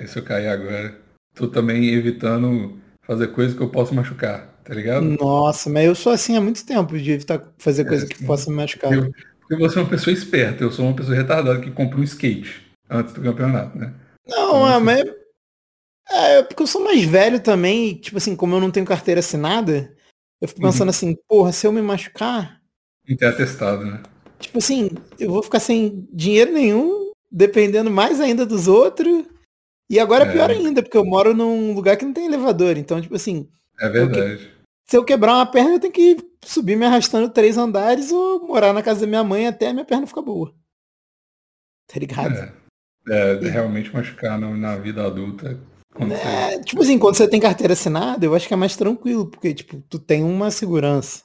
[0.07, 0.97] se eu cair agora.
[1.35, 5.03] Tô também evitando fazer coisas que eu possa machucar, tá ligado?
[5.03, 8.51] Nossa, mas eu sou assim há muito tempo de evitar fazer é, coisas que possam
[8.51, 8.93] me machucar.
[8.93, 12.03] Eu, porque você é uma pessoa esperta, eu sou uma pessoa retardada que compra um
[12.03, 13.93] skate antes do campeonato, né?
[14.27, 15.03] Não, então, é, mas.
[16.09, 19.19] É, porque eu sou mais velho também, e, tipo assim, como eu não tenho carteira
[19.19, 19.95] assinada,
[20.41, 20.89] eu fico pensando uhum.
[20.89, 22.61] assim, porra, se eu me machucar.
[23.07, 24.01] E ter atestado, né?
[24.39, 27.02] Tipo assim, eu vou ficar sem dinheiro nenhum,
[27.33, 29.25] dependendo mais ainda dos outros.
[29.89, 30.53] E agora é pior é.
[30.53, 32.77] ainda, porque eu moro num lugar que não tem elevador.
[32.77, 33.49] Então, tipo assim.
[33.79, 34.43] É verdade.
[34.45, 34.53] Eu,
[34.85, 38.73] se eu quebrar uma perna, eu tenho que subir me arrastando três andares ou morar
[38.73, 40.53] na casa da minha mãe até a minha perna ficar boa.
[41.87, 42.53] Tá ligado?
[43.07, 43.49] É, é e...
[43.49, 45.59] realmente machucar na, vida adulta.
[45.99, 49.53] É, tipo assim, quando você tem carteira assinada, eu acho que é mais tranquilo, porque,
[49.53, 51.23] tipo, tu tem uma segurança.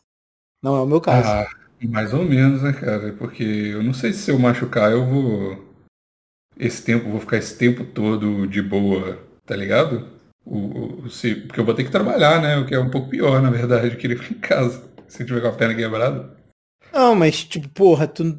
[0.63, 1.27] Não é o meu caso.
[1.27, 1.49] Ah,
[1.87, 3.13] mais ou menos, né, cara?
[3.15, 5.68] Porque eu não sei se eu machucar, eu vou.
[6.59, 10.09] Esse tempo, vou ficar esse tempo todo de boa, tá ligado?
[10.45, 12.57] O, o, se, porque eu vou ter que trabalhar, né?
[12.57, 14.89] O que é um pouco pior, na verdade, que ele ficar em casa.
[15.07, 16.37] Se tiver com a perna quebrada.
[16.93, 18.39] Não, mas, tipo, porra, tu.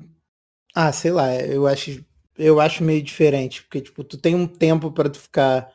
[0.75, 2.03] Ah, sei lá, eu acho.
[2.37, 3.63] Eu acho meio diferente.
[3.63, 5.71] Porque, tipo, tu tem um tempo para tu ficar.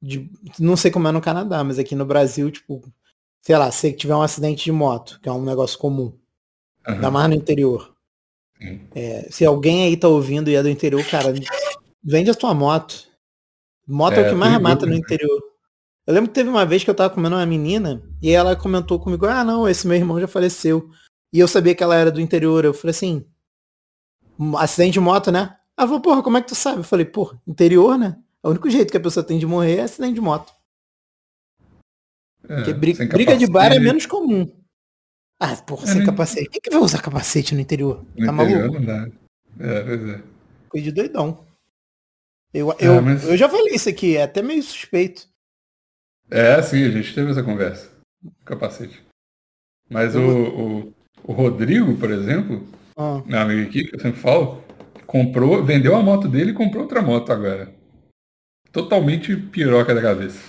[0.00, 0.30] De...
[0.58, 2.82] Não sei como é no Canadá, mas aqui no Brasil, tipo,
[3.42, 6.18] sei lá, se tiver um acidente de moto, que é um negócio comum.
[6.86, 6.94] Uhum.
[6.94, 7.95] Ainda mais no interior.
[8.94, 11.34] É, se alguém aí tá ouvindo e é do interior, cara,
[12.02, 13.06] vende a tua moto.
[13.86, 14.98] Moto é, é o que mais mata no né?
[14.98, 15.42] interior.
[16.06, 18.98] Eu lembro que teve uma vez que eu tava comendo uma menina e ela comentou
[18.98, 20.88] comigo, ah não, esse meu irmão já faleceu.
[21.32, 22.64] E eu sabia que ela era do interior.
[22.64, 23.26] Eu falei assim,
[24.56, 25.56] acidente de moto, né?
[25.76, 26.78] Ela falou, porra, como é que tu sabe?
[26.78, 28.16] Eu falei, porra, interior, né?
[28.42, 30.52] O único jeito que a pessoa tem de morrer é acidente de moto.
[32.48, 34.48] É, Porque briga, briga de bar é menos comum.
[35.38, 36.06] Ah, porra, é, sem nem...
[36.06, 36.48] capacete.
[36.48, 38.04] Quem que vai usar capacete no interior?
[38.16, 38.80] No tá interior maluco?
[38.80, 39.08] Não dá.
[39.60, 40.22] É, pois é.
[40.68, 41.46] Coisa de doidão.
[42.52, 43.24] Eu, eu, é, mas...
[43.24, 45.28] eu já falei isso aqui, é até meio suspeito.
[46.30, 47.90] É, sim, a gente teve essa conversa.
[48.44, 49.04] Capacete.
[49.90, 50.22] Mas eu...
[50.22, 52.66] o, o, o, Rodrigo, por exemplo,
[52.96, 53.22] ah.
[53.24, 54.62] meu amigo aqui, que eu sempre falo,
[55.06, 57.72] comprou, vendeu a moto dele e comprou outra moto agora.
[58.72, 60.40] Totalmente piroca da cabeça.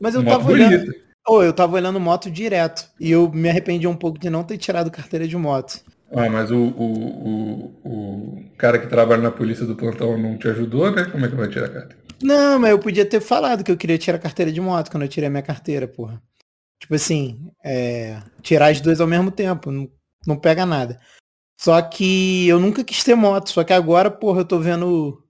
[0.00, 0.66] Mas eu moto tava bonita.
[0.68, 1.07] olhando.
[1.28, 2.88] Oh, eu tava olhando moto direto.
[2.98, 5.80] E eu me arrependi um pouco de não ter tirado carteira de moto.
[6.10, 10.48] Ah, mas o, o, o, o cara que trabalha na polícia do plantão não te
[10.48, 11.04] ajudou, né?
[11.04, 12.02] Como é que vai tirar a carteira?
[12.22, 15.02] Não, mas eu podia ter falado que eu queria tirar a carteira de moto quando
[15.02, 16.20] eu tirei a minha carteira, porra.
[16.80, 19.88] Tipo assim, é, tirar as duas ao mesmo tempo, não,
[20.26, 20.98] não pega nada.
[21.60, 25.22] Só que eu nunca quis ter moto, só que agora, porra, eu tô vendo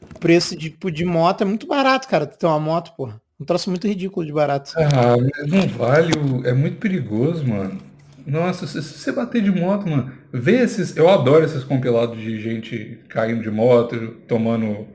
[0.00, 3.20] o preço de, tipo, de moto é muito barato, cara, ter uma moto, porra.
[3.40, 4.72] Um troço muito ridículo de barato.
[4.76, 5.16] Ah,
[5.46, 6.10] não vale,
[6.44, 7.78] é muito perigoso, mano.
[8.26, 10.96] Nossa, se, você bater de moto, mano, vê esses.
[10.96, 14.88] Eu adoro esses compilados de gente caindo de moto, tomando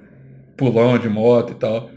[0.57, 1.89] pulão de moto e tal.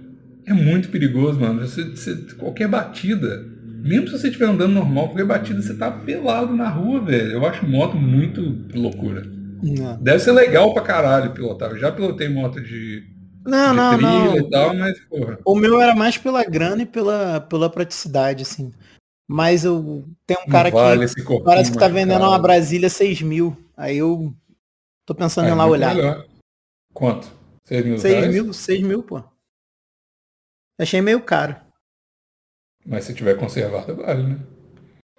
[0.47, 1.67] É muito perigoso, mano.
[1.67, 3.45] Você, você, qualquer batida,
[3.83, 7.33] mesmo se você estiver andando normal, qualquer batida, você tá pelado na rua, velho.
[7.33, 9.27] Eu acho moto muito loucura.
[9.61, 10.01] Não.
[10.01, 11.73] Deve ser legal pra caralho pilotar.
[11.73, 13.16] Eu já pilotei moto de
[13.47, 14.37] não, não, não.
[14.37, 15.39] e tal, mas, porra.
[15.45, 18.73] O meu era mais pela grana e pela, pela praticidade, assim.
[19.29, 22.31] Mas eu tem um cara vale que parece que tá vendendo cara.
[22.31, 23.57] uma Brasília 6 mil.
[23.77, 24.35] Aí eu
[25.05, 25.95] tô pensando em ir lá olhar.
[25.95, 26.27] Melhor.
[26.93, 27.29] Quanto?
[27.65, 29.23] 6 mil 6 mil, 6 mil, pô.
[30.79, 31.57] Achei meio caro.
[32.85, 34.39] Mas se tiver conservado, vale, né?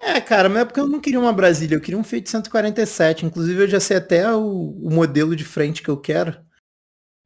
[0.00, 3.26] É, cara, mas é porque eu não queria uma Brasília, eu queria um Fiat 147.
[3.26, 6.38] Inclusive eu já sei até o, o modelo de frente que eu quero.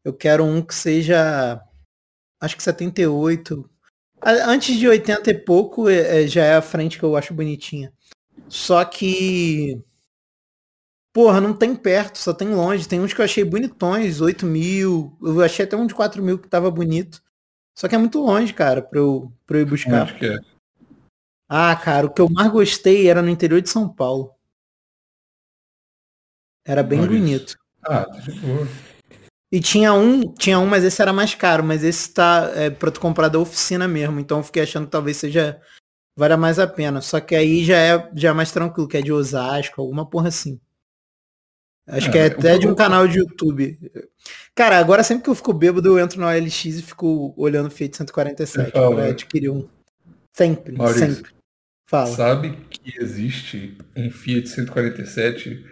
[0.05, 1.63] Eu quero um que seja,
[2.41, 3.69] acho que 78.
[4.25, 7.93] Antes de 80 e pouco, é, é, já é a frente que eu acho bonitinha.
[8.49, 9.83] Só que
[11.13, 12.89] Porra, não tem perto, só tem longe.
[12.89, 15.17] Tem uns que eu achei bonitões, 8 mil.
[15.21, 17.23] Eu achei até um de 4 mil que tava bonito.
[17.77, 20.05] Só que é muito longe, cara, pra eu, pra eu ir buscar.
[20.05, 20.39] Onde que é?
[21.49, 24.35] Ah, cara, o que eu mais gostei era no interior de São Paulo.
[26.65, 27.59] Era bem bonito.
[27.85, 28.07] Ah,
[28.41, 28.67] boa.
[29.53, 32.91] E tinha um, tinha um, mas esse era mais caro, mas esse tá é, pra
[32.91, 34.19] tu comprar da oficina mesmo.
[34.19, 35.61] Então eu fiquei achando que talvez seja.
[36.17, 37.03] Vale mais a pena.
[37.03, 40.29] Só que aí já é, já é mais tranquilo, que é de Osasco, alguma porra
[40.29, 40.59] assim.
[41.87, 43.79] Acho é, que é até de um canal de YouTube.
[44.55, 47.71] Cara, agora sempre que eu fico bêbado, eu entro no OLX e fico olhando o
[47.71, 49.69] Fiat 147 para adquirir um.
[50.33, 51.33] Sempre, Maurício, sempre.
[51.87, 52.07] Fala.
[52.07, 55.72] Sabe que existe um Fiat 147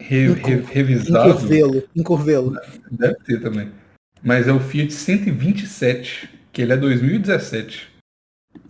[0.00, 1.30] re, re, revisado?
[1.30, 2.60] Encurvelo, encurvelo.
[2.90, 3.72] Deve ter também.
[4.22, 7.88] Mas é o Fiat 127, que ele é 2017.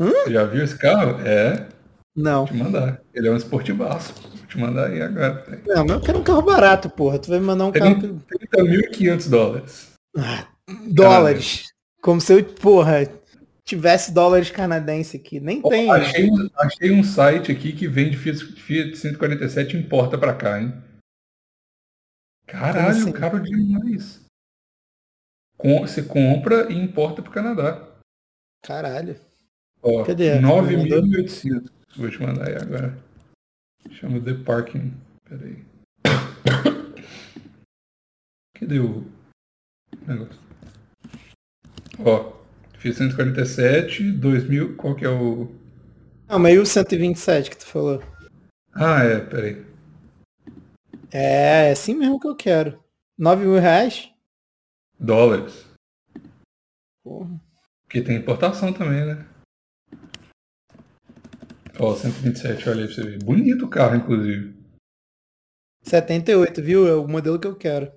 [0.00, 0.10] Hum?
[0.10, 1.20] Você já viu esse carro?
[1.26, 1.68] É.
[2.16, 2.46] Não.
[2.46, 3.00] Vou te mandar.
[3.14, 4.14] Ele é um esportivaço.
[4.22, 5.62] Vou te mandar aí agora.
[5.66, 7.18] Não, mas eu quero um carro barato, porra.
[7.18, 8.22] Tu vai me mandar um 30, carro.
[8.66, 9.92] 30.500 dólares.
[10.16, 10.46] Ah,
[10.88, 11.64] dólares.
[12.00, 13.08] Como se eu, porra,
[13.64, 15.40] tivesse dólares canadense aqui.
[15.40, 15.90] Nem oh, tem.
[15.90, 20.72] Achei, achei, um site aqui que vende Fiat, Fiat 147 e importa pra cá, hein?
[22.46, 23.12] Caralho, assim?
[23.12, 24.24] caro demais.
[25.56, 27.88] Com, você compra e importa pro Canadá.
[28.62, 29.16] Caralho.
[29.82, 30.38] Ó, Cadê?
[30.40, 31.70] 9.800.
[31.96, 32.98] Vou te mandar aí agora.
[33.92, 34.92] Chama The Parking.
[35.28, 35.64] Pera aí.
[38.54, 39.04] Cadê o
[40.06, 40.40] negócio?
[41.98, 42.32] Ó,
[42.78, 45.54] fiz 147, 2000, qual que é o...
[46.28, 48.02] Ah, mas e o 127 que tu falou?
[48.72, 49.64] Ah, é, peraí.
[51.14, 52.82] É, é assim mesmo que eu quero.
[53.16, 54.10] 9 mil reais?
[54.98, 55.64] Dólares.
[57.04, 57.40] Porra.
[57.84, 59.24] Porque tem importação também, né?
[61.78, 63.22] Ó, 127, olha aí pra você ver.
[63.22, 64.56] Bonito o carro, inclusive.
[65.82, 66.88] 78, viu?
[66.88, 67.92] É o modelo que eu quero.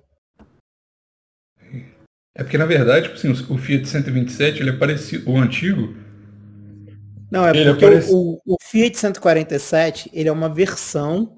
[2.36, 5.28] É porque, na verdade, tipo assim, o Fiat 127, ele é parecido...
[5.28, 5.92] O antigo...
[7.30, 11.37] Não, é ele porque é o, o, Fiat 147, ele é uma versão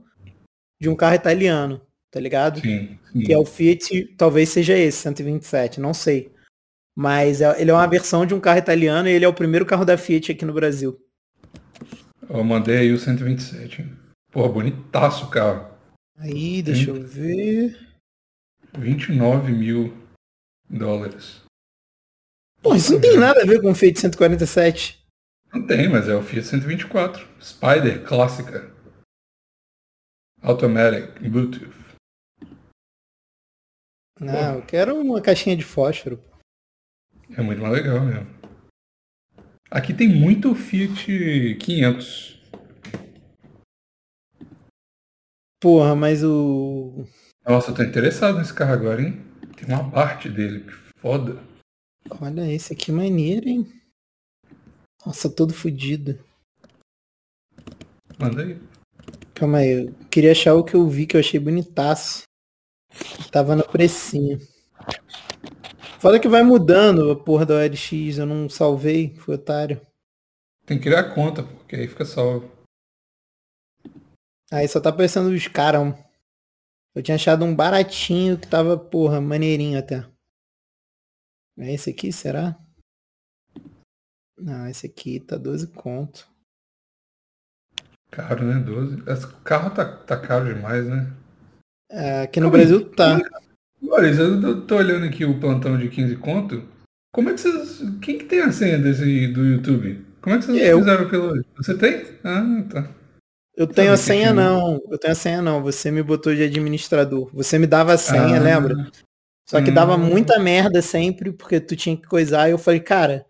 [0.80, 2.60] de um carro italiano, tá ligado?
[2.60, 3.20] Sim, sim.
[3.20, 6.32] Que é o Fiat, talvez seja esse, 127, não sei.
[6.96, 9.66] Mas é, ele é uma versão de um carro italiano e ele é o primeiro
[9.66, 10.98] carro da Fiat aqui no Brasil.
[12.28, 13.86] Eu mandei aí o 127.
[14.30, 15.68] Porra, bonitaço o carro.
[16.16, 17.88] Aí, deixa 20, eu ver.
[18.78, 19.92] 29 mil
[20.68, 21.42] dólares.
[22.62, 25.02] Pô, isso não tem nada a ver com o Fiat 147.
[25.52, 27.26] Não tem, mas é o Fiat 124.
[27.42, 28.70] Spider clássica.
[30.42, 31.80] Automatic, Bluetooth.
[34.18, 36.22] Não, eu quero uma caixinha de fósforo.
[37.36, 38.26] É muito mais legal mesmo.
[39.70, 42.40] Aqui tem muito Fiat 500.
[45.60, 47.06] Porra, mas o.
[47.46, 49.22] Nossa, eu tô interessado nesse carro agora, hein?
[49.56, 51.42] Tem uma parte dele, que foda.
[52.20, 53.66] Olha, esse aqui é maneiro, hein?
[55.04, 56.18] Nossa, todo fodido.
[58.18, 58.69] Manda aí.
[59.40, 62.24] Calma aí, eu queria achar o que eu vi que eu achei bonitaço.
[63.32, 64.38] Tava no precinho.
[65.98, 69.80] Foda que vai mudando a porra da OLX, eu não salvei, fui otário.
[70.66, 72.52] Tem que criar conta, porque aí fica salvo.
[74.52, 75.94] Aí só tá aparecendo os caras.
[76.94, 80.06] Eu tinha achado um baratinho que tava, porra, maneirinho até.
[81.58, 82.62] É esse aqui, será?
[84.38, 86.29] Não, esse aqui tá 12 conto.
[88.10, 88.58] Caro, né?
[88.58, 88.96] 12.
[88.96, 91.06] O carro tá, tá caro demais, né?
[91.90, 93.20] É, aqui no Brasil tá.
[93.88, 96.62] Olha, eu tô olhando aqui o plantão de 15 conto.
[97.12, 97.82] Como é que vocês.
[98.00, 100.04] Quem que tem a senha desse do YouTube?
[100.20, 100.78] Como é que vocês eu.
[100.78, 101.44] fizeram pelo.
[101.56, 102.04] Você tem?
[102.22, 102.90] Ah, tá.
[103.56, 104.80] Eu tenho a senha não.
[104.90, 105.62] Eu tenho a senha não.
[105.62, 107.30] Você me botou de administrador.
[107.34, 108.74] Você me dava a senha, ah, lembra?
[109.48, 109.74] Só que hum.
[109.74, 112.48] dava muita merda sempre, porque tu tinha que coisar.
[112.48, 113.26] E eu falei, cara,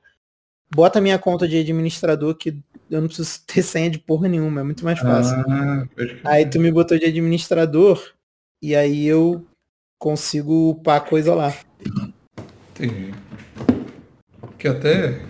[0.75, 4.65] bota minha conta de administrador que eu não preciso ter senha de porra nenhuma, é
[4.65, 5.37] muito mais fácil.
[5.49, 5.87] Ah,
[6.25, 8.13] aí tu me botou de administrador,
[8.63, 9.47] e aí eu
[9.99, 11.55] consigo upar a coisa lá.
[12.71, 13.13] Entendi.
[14.59, 15.23] Que até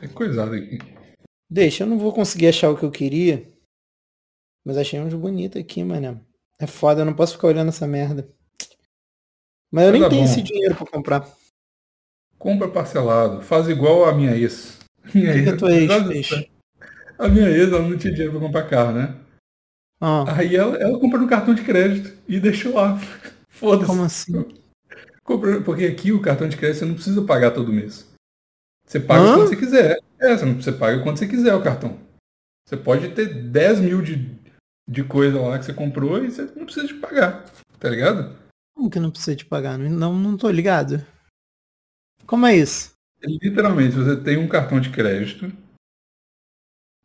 [0.00, 0.78] é coisado aqui.
[1.50, 3.50] Deixa, eu não vou conseguir achar o que eu queria.
[4.64, 6.20] Mas achei uns bonitos aqui, mano.
[6.60, 8.28] É foda, eu não posso ficar olhando essa merda.
[9.70, 10.24] Mas eu nem tenho bom.
[10.24, 11.28] esse dinheiro pra comprar.
[12.38, 13.42] Compra parcelado.
[13.42, 14.78] Faz igual a minha ex.
[15.14, 15.48] Minha ex.
[15.48, 16.50] A tua ex fez?
[17.18, 19.14] A minha ex, ela não tinha dinheiro pra comprar carro, né?
[20.00, 20.36] Ah.
[20.36, 22.98] Aí ela, ela comprou no cartão de crédito e deixou lá.
[23.50, 23.86] Foda-se.
[23.86, 24.58] Como assim?
[25.24, 28.08] Comprou, porque aqui o cartão de crédito você não precisa pagar todo mês.
[28.86, 29.34] Você paga Hã?
[29.34, 30.00] quando você quiser.
[30.18, 31.98] É, você, não, você paga quando você quiser o cartão.
[32.66, 34.30] Você pode ter 10 mil de,
[34.88, 37.44] de coisa lá que você comprou e você não precisa de pagar.
[37.78, 38.36] Tá ligado?
[38.74, 39.76] Como que não precisa de pagar?
[39.78, 41.04] Não, não tô ligado.
[42.26, 42.92] Como é isso?
[43.22, 45.52] Literalmente, você tem um cartão de crédito,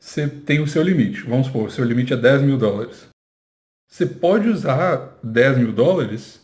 [0.03, 1.21] você tem o seu limite.
[1.21, 3.07] Vamos supor, o seu limite é 10 mil dólares.
[3.89, 6.41] Você pode usar 10 mil dólares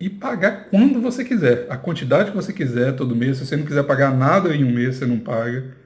[0.00, 1.70] e pagar quando você quiser.
[1.70, 3.36] A quantidade que você quiser todo mês.
[3.36, 5.76] Se você não quiser pagar nada em um mês, você não paga.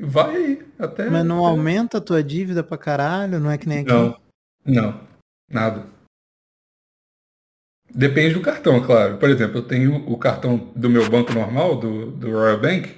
[0.00, 1.10] Vai aí, até.
[1.10, 3.38] Mas não aumenta a tua dívida pra caralho?
[3.38, 3.92] Não é que nem aqui?
[3.92, 4.18] Não,
[4.64, 5.00] não,
[5.50, 5.86] nada.
[7.94, 9.18] Depende do cartão, claro.
[9.18, 12.94] Por exemplo, eu tenho o cartão do meu banco normal, do, do Royal Bank,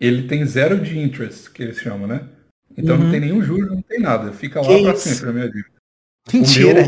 [0.00, 2.28] ele tem zero de interest, que eles chamam, né?
[2.78, 3.04] Então uhum.
[3.04, 4.32] não tem nenhum juro, não tem nada.
[4.32, 5.74] Fica lá para sempre a minha dívida.
[6.32, 6.82] Mentira.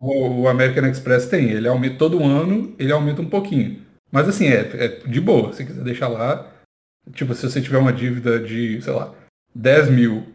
[0.00, 3.84] O, meu, o, American Express tem, ele aumenta todo ano, ele aumenta um pouquinho.
[4.10, 5.52] Mas assim, é, é de boa.
[5.52, 6.50] Se quiser deixar lá,
[7.12, 9.14] tipo, se você tiver uma dívida de, sei lá,
[9.54, 10.26] 10 mil,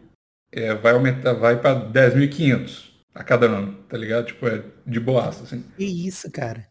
[0.52, 4.26] é, vai aumentar, vai para 10.500 a cada ano, tá ligado?
[4.26, 5.64] Tipo, é de boaça, assim.
[5.76, 6.68] Que isso, cara.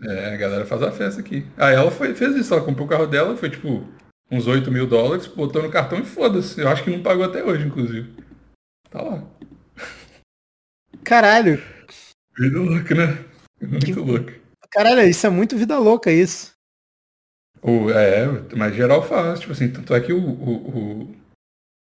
[0.00, 1.46] É, a galera faz a festa aqui.
[1.56, 3.86] Aí ela foi, fez isso, ela comprou o carro dela, foi tipo
[4.30, 6.60] uns 8 mil dólares, botou no cartão e foda-se.
[6.60, 8.12] Eu acho que não pagou até hoje, inclusive.
[8.90, 9.24] Tá lá.
[11.04, 11.62] Caralho.
[12.38, 13.24] Vida louca, né?
[13.60, 13.92] Muito que...
[13.92, 14.34] louca.
[14.70, 16.52] Caralho, isso é muito vida louca, isso.
[17.62, 18.26] O, é,
[18.56, 21.16] mas geral faz, tipo assim, tanto é que o, o, o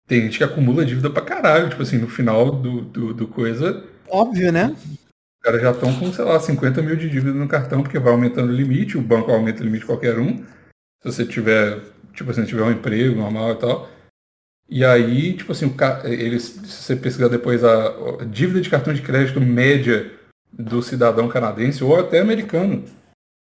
[0.08, 3.84] tem gente que acumula dívida pra caralho, tipo assim, no final do, do, do coisa.
[4.10, 4.76] Óbvio, né?
[4.76, 8.12] Os caras já estão com, sei lá, 50 mil de dívida no cartão, porque vai
[8.12, 10.38] aumentando o limite, o banco aumenta o limite qualquer um.
[11.02, 11.82] Se você tiver,
[12.14, 13.90] tipo assim, tiver um emprego normal e tal.
[14.70, 17.88] E aí, tipo assim, o, eles, se você pesquisar depois a,
[18.22, 20.12] a dívida de cartão de crédito média
[20.52, 22.84] do cidadão canadense ou até americano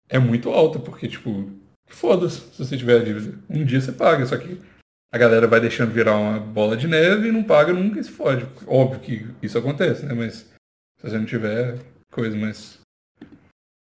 [0.07, 1.51] é muito alta, porque, tipo,
[1.87, 3.37] foda-se se você tiver a dívida.
[3.49, 4.59] Um dia você paga, só que
[5.11, 8.11] a galera vai deixando virar uma bola de neve e não paga nunca e se
[8.11, 8.45] fode.
[8.67, 10.13] Óbvio que isso acontece, né?
[10.13, 10.35] Mas
[10.99, 11.77] se você não tiver
[12.11, 12.79] coisa, mas.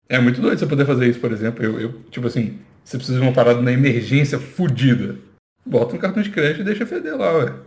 [0.08, 1.64] É muito doido você poder fazer isso, por exemplo.
[1.64, 5.18] Eu, eu tipo assim, você precisa de uma parada na emergência fodida.
[5.64, 7.60] Bota um cartão de crédito e deixa feder lá, ué.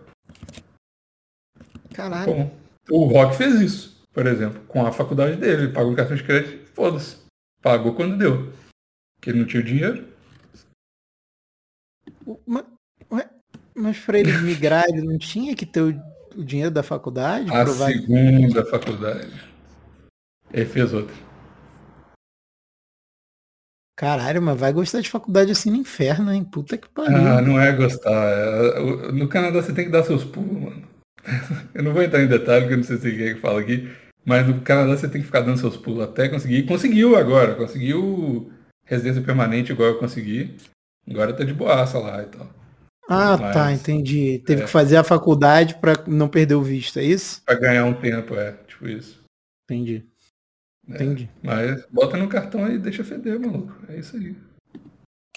[1.94, 2.34] Caralho.
[2.34, 2.58] Bom,
[2.90, 5.64] o Rock fez isso, por exemplo, com a faculdade dele.
[5.64, 7.18] Ele pagou um cartão de crédito, foda-se.
[7.62, 8.54] Pagou quando deu.
[9.18, 10.08] Porque ele não tinha o dinheiro.
[12.48, 12.64] Mas,
[13.76, 16.02] mas para ele migrar, ele não tinha que ter o,
[16.38, 17.54] o dinheiro da faculdade?
[17.54, 19.52] A segunda faculdade.
[20.54, 21.29] Ele fez outra.
[24.00, 26.42] Caralho, mas vai gostar de faculdade assim no inferno, hein?
[26.42, 27.18] Puta que pariu.
[27.18, 28.10] Ah, não é gostar.
[28.10, 30.88] É, no Canadá você tem que dar seus pulos, mano.
[31.76, 33.92] Eu não vou entrar em detalhe, porque eu não sei se é que fala aqui.
[34.24, 36.64] Mas no Canadá você tem que ficar dando seus pulos até conseguir.
[36.64, 37.56] Conseguiu agora.
[37.56, 38.50] Conseguiu
[38.86, 40.56] residência permanente igual eu consegui.
[41.10, 42.48] Agora tá de boaça lá e tal.
[43.10, 44.42] Ah, tá, Mas, tá, entendi.
[44.46, 44.66] Teve é.
[44.66, 47.42] que fazer a faculdade para não perder o visto, é isso?
[47.46, 49.22] Para ganhar um tempo, é, tipo isso.
[49.66, 50.06] Entendi.
[50.92, 51.30] É, entendi.
[51.44, 53.74] Mas bota no cartão aí e deixa feder, maluco.
[53.88, 54.36] É isso aí.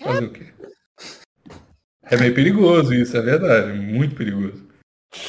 [0.00, 0.46] Fazer o quê?
[2.03, 3.78] É meio perigoso isso, é verdade.
[3.78, 4.66] Muito perigoso.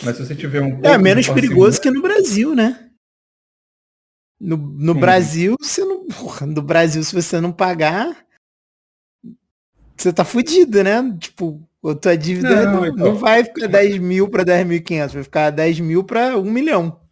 [0.04, 2.90] Mas se você tiver um É menos perigoso que no Brasil, né?
[4.40, 5.00] No, no hum.
[5.00, 6.06] Brasil, você não.
[6.08, 8.26] Porra, no Brasil, se você não pagar,
[9.96, 11.18] você tá fudido, né?
[11.20, 13.06] Tipo, a tua dívida não, não, então.
[13.08, 17.03] não vai ficar 10 mil para 10.500, vai ficar 10 mil para 1 milhão.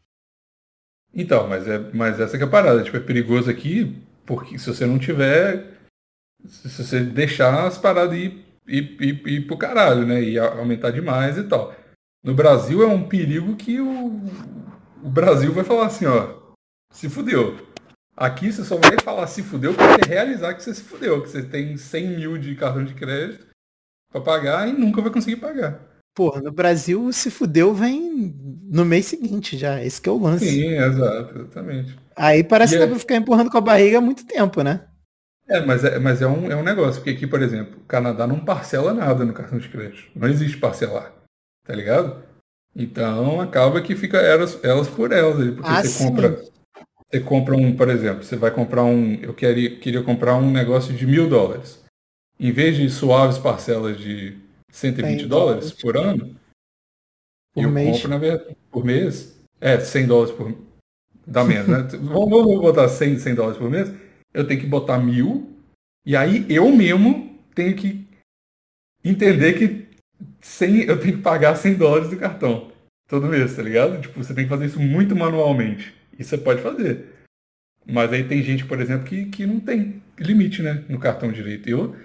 [1.13, 2.83] Então, mas, é, mas essa que é a parada.
[2.83, 5.79] Tipo, é perigoso aqui, porque se você não tiver.
[6.45, 10.21] Se você deixar as paradas ir, ir, ir, ir pro caralho, né?
[10.21, 11.75] E aumentar demais e tal.
[12.23, 14.21] No Brasil é um perigo que o,
[15.03, 16.39] o Brasil vai falar assim, ó.
[16.93, 17.67] Se fudeu.
[18.15, 21.29] Aqui você só vai falar se fudeu quando você realizar que você se fudeu, que
[21.29, 23.47] você tem 100 mil de cartão de crédito
[24.11, 25.90] para pagar e nunca vai conseguir pagar.
[26.21, 28.35] Porra, no Brasil, se fudeu, vem
[28.69, 29.83] no mês seguinte já.
[29.83, 30.47] Esse que é o lance.
[30.47, 31.97] Sim, exato, exatamente.
[32.15, 32.85] Aí parece e que é...
[32.85, 34.81] dá pra ficar empurrando com a barriga há muito tempo, né?
[35.49, 38.27] É, mas é, mas é, um, é um negócio, porque aqui, por exemplo, o Canadá
[38.27, 40.11] não parcela nada no cartão de crédito.
[40.15, 41.11] Não existe parcelar.
[41.65, 42.21] Tá ligado?
[42.75, 45.37] Então acaba que fica elas, elas por elas.
[45.55, 46.07] Porque ah, você sim.
[46.07, 46.39] compra.
[47.09, 49.15] Você compra um, por exemplo, você vai comprar um.
[49.15, 51.81] Eu queria, queria comprar um negócio de mil dólares
[52.39, 54.37] em vez de suaves parcelas de
[54.71, 56.35] 120 dólares por ano,
[57.53, 57.95] por eu mês.
[57.95, 60.55] compro, na verdade, por mês, é, 100 dólares por
[61.25, 61.83] dá menos, né?
[62.01, 63.91] vamos, vamos botar 100, 100 dólares por mês,
[64.33, 65.55] eu tenho que botar mil,
[66.05, 68.07] e aí eu mesmo tenho que
[69.03, 69.87] entender que
[70.39, 72.71] 100, eu tenho que pagar 100 dólares do cartão.
[73.07, 74.01] Todo mês, tá ligado?
[74.01, 75.93] Tipo, você tem que fazer isso muito manualmente.
[76.17, 77.07] Isso você pode fazer.
[77.85, 80.85] Mas aí tem gente, por exemplo, que, que não tem limite, né?
[80.87, 81.67] No cartão direito.
[81.67, 81.95] Eu,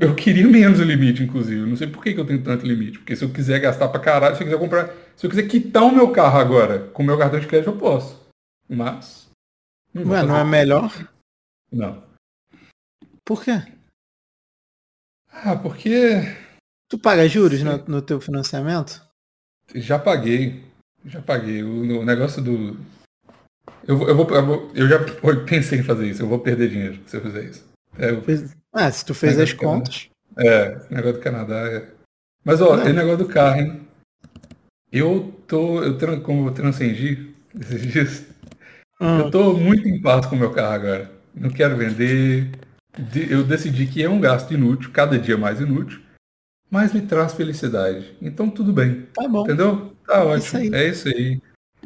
[0.00, 1.68] eu queria menos o limite, inclusive.
[1.68, 2.98] Não sei por que, que eu tenho tanto limite.
[2.98, 4.90] Porque se eu quiser gastar pra caralho, se eu quiser comprar.
[5.16, 7.76] Se eu quiser quitar o meu carro agora com o meu cartão de crédito, eu
[7.76, 8.20] posso.
[8.68, 9.28] Mas.
[9.92, 10.90] Não, Ué, não é melhor?
[11.70, 12.02] Não.
[13.24, 13.60] Por quê?
[15.28, 16.36] Ah, porque.
[16.88, 19.04] Tu paga juros no, no teu financiamento?
[19.74, 20.64] Já paguei.
[21.04, 21.64] Já paguei.
[21.64, 22.78] O, o negócio do.
[23.86, 24.98] Eu, eu, vou, eu, vou, eu já
[25.44, 26.22] pensei em fazer isso.
[26.22, 27.64] Eu vou perder dinheiro se eu fizer isso.
[27.98, 28.22] É, eu...
[28.72, 30.08] Ah, se tu fez as contas.
[30.38, 31.86] É, negócio do Canadá é.
[32.44, 33.80] Mas ó, é negócio do carro, hein?
[34.90, 35.82] Eu tô.
[35.82, 38.24] Eu, como eu transcendi esses dias,
[38.98, 39.18] ah.
[39.18, 41.12] eu tô muito em paz com o meu carro agora.
[41.34, 42.50] Não quero vender.
[43.30, 46.00] Eu decidi que é um gasto inútil, cada dia mais inútil,
[46.70, 48.14] mas me traz felicidade.
[48.20, 49.06] Então tudo bem.
[49.14, 49.44] Tá bom.
[49.44, 49.94] Entendeu?
[50.06, 50.62] Tá ótimo.
[50.62, 51.40] Isso é isso aí.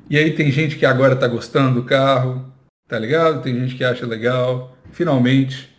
[0.09, 2.53] E aí tem gente que agora tá gostando do carro,
[2.89, 3.43] tá ligado?
[3.43, 4.77] Tem gente que acha legal.
[4.93, 5.76] Finalmente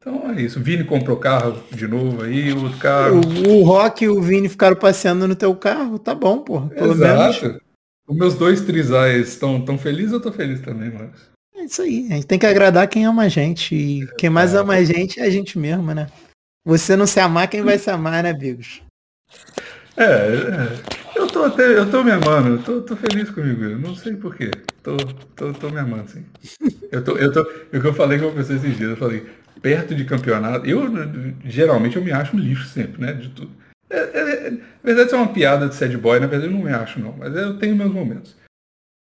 [0.00, 0.58] então é isso.
[0.58, 3.20] O Vini comprou carro de novo aí, o carro.
[3.46, 6.62] O, o Rock e o Vini ficaram passeando no teu carro, tá bom, pô.
[6.68, 7.44] Pelo Exato.
[7.44, 7.60] menos.
[8.08, 11.10] Os meus dois trisais estão tão felizes, eu tô feliz também, mas.
[11.54, 12.08] É isso aí.
[12.10, 13.74] A gente tem que agradar quem ama a gente.
[13.74, 16.06] E é, quem mais ama a gente é a gente mesmo, né?
[16.64, 18.82] Você não se amar, quem vai se amar, né, Bigos?
[19.96, 23.78] É, é, eu tô até, eu tô me amando, eu tô, tô feliz comigo, eu
[23.78, 24.50] não sei porquê.
[24.82, 24.96] Tô,
[25.36, 26.24] tô, tô me amando, sim.
[26.90, 29.26] Eu tô, eu tô, o que eu falei com uma pessoa esses dias, eu falei,
[29.60, 30.82] perto de campeonato, eu
[31.44, 33.12] geralmente eu me acho um lixo sempre, né?
[33.12, 33.50] De tudo.
[33.88, 36.64] É, é, na verdade, isso é uma piada de sad boy, na verdade eu não
[36.64, 38.36] me acho, não, mas eu tenho meus momentos.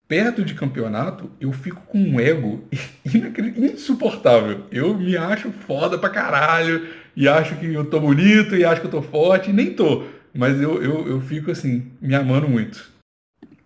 [0.08, 2.68] Perto de campeonato, eu fico com um ego
[3.58, 4.66] insuportável.
[4.72, 8.88] Eu me acho foda pra caralho, e acho que eu tô bonito, e acho que
[8.88, 10.06] eu tô forte, e nem tô.
[10.34, 12.92] Mas eu, eu, eu fico assim, me amando muito.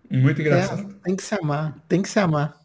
[0.10, 0.82] Muito engraçado.
[0.82, 2.56] É, tem que se amar, tem que se amar.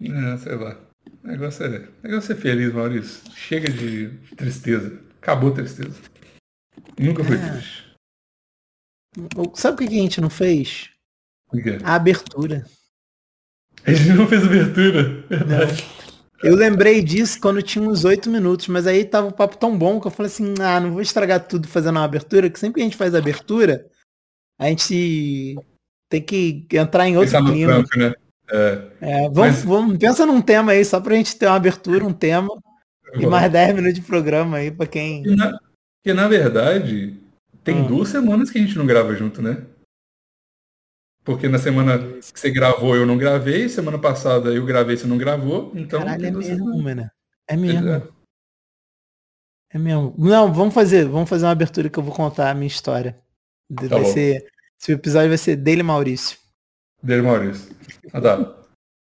[0.00, 0.85] É, sei lá.
[1.26, 3.32] O negócio é, o negócio é feliz, Maurício.
[3.34, 4.96] Chega de tristeza.
[5.20, 6.00] Acabou a tristeza.
[6.96, 7.50] Nunca foi é.
[7.50, 7.86] triste.
[9.54, 10.90] Sabe o que a gente não fez?
[11.82, 12.64] A abertura.
[13.84, 15.82] A gente não fez abertura, verdade.
[15.82, 16.06] Não.
[16.48, 20.00] Eu lembrei disso quando tinha uns oito minutos, mas aí tava o papo tão bom
[20.00, 22.80] que eu falei assim, ah, não vou estragar tudo fazendo uma abertura, que sempre que
[22.82, 23.90] a gente faz abertura,
[24.60, 25.56] a gente
[26.08, 27.72] tem que entrar em outro clima.
[27.72, 28.14] Campo, né?
[28.50, 29.64] É, é vamos, mas...
[29.64, 32.48] vamos, pensa num tema aí, só pra gente ter uma abertura, um tema.
[33.14, 35.22] E mais 10 minutos de programa aí pra quem.
[35.22, 35.58] Porque na,
[36.06, 37.20] porque, na verdade,
[37.64, 37.86] tem hum.
[37.88, 39.64] duas semanas que a gente não grava junto, né?
[41.24, 45.18] Porque na semana que você gravou eu não gravei, semana passada eu gravei, você não
[45.18, 45.98] gravou, então.
[45.98, 47.10] Caralho, é mesmo, mano.
[47.48, 47.88] É mesmo.
[47.88, 48.02] É.
[49.72, 50.14] é mesmo.
[50.16, 53.18] Não, vamos fazer, vamos fazer uma abertura que eu vou contar a minha história.
[53.74, 54.12] Tá vai bom.
[54.12, 54.46] ser.
[54.80, 56.38] Esse episódio vai ser dele Maurício.
[57.02, 57.74] Dele Maurício.
[58.12, 58.65] Adoro.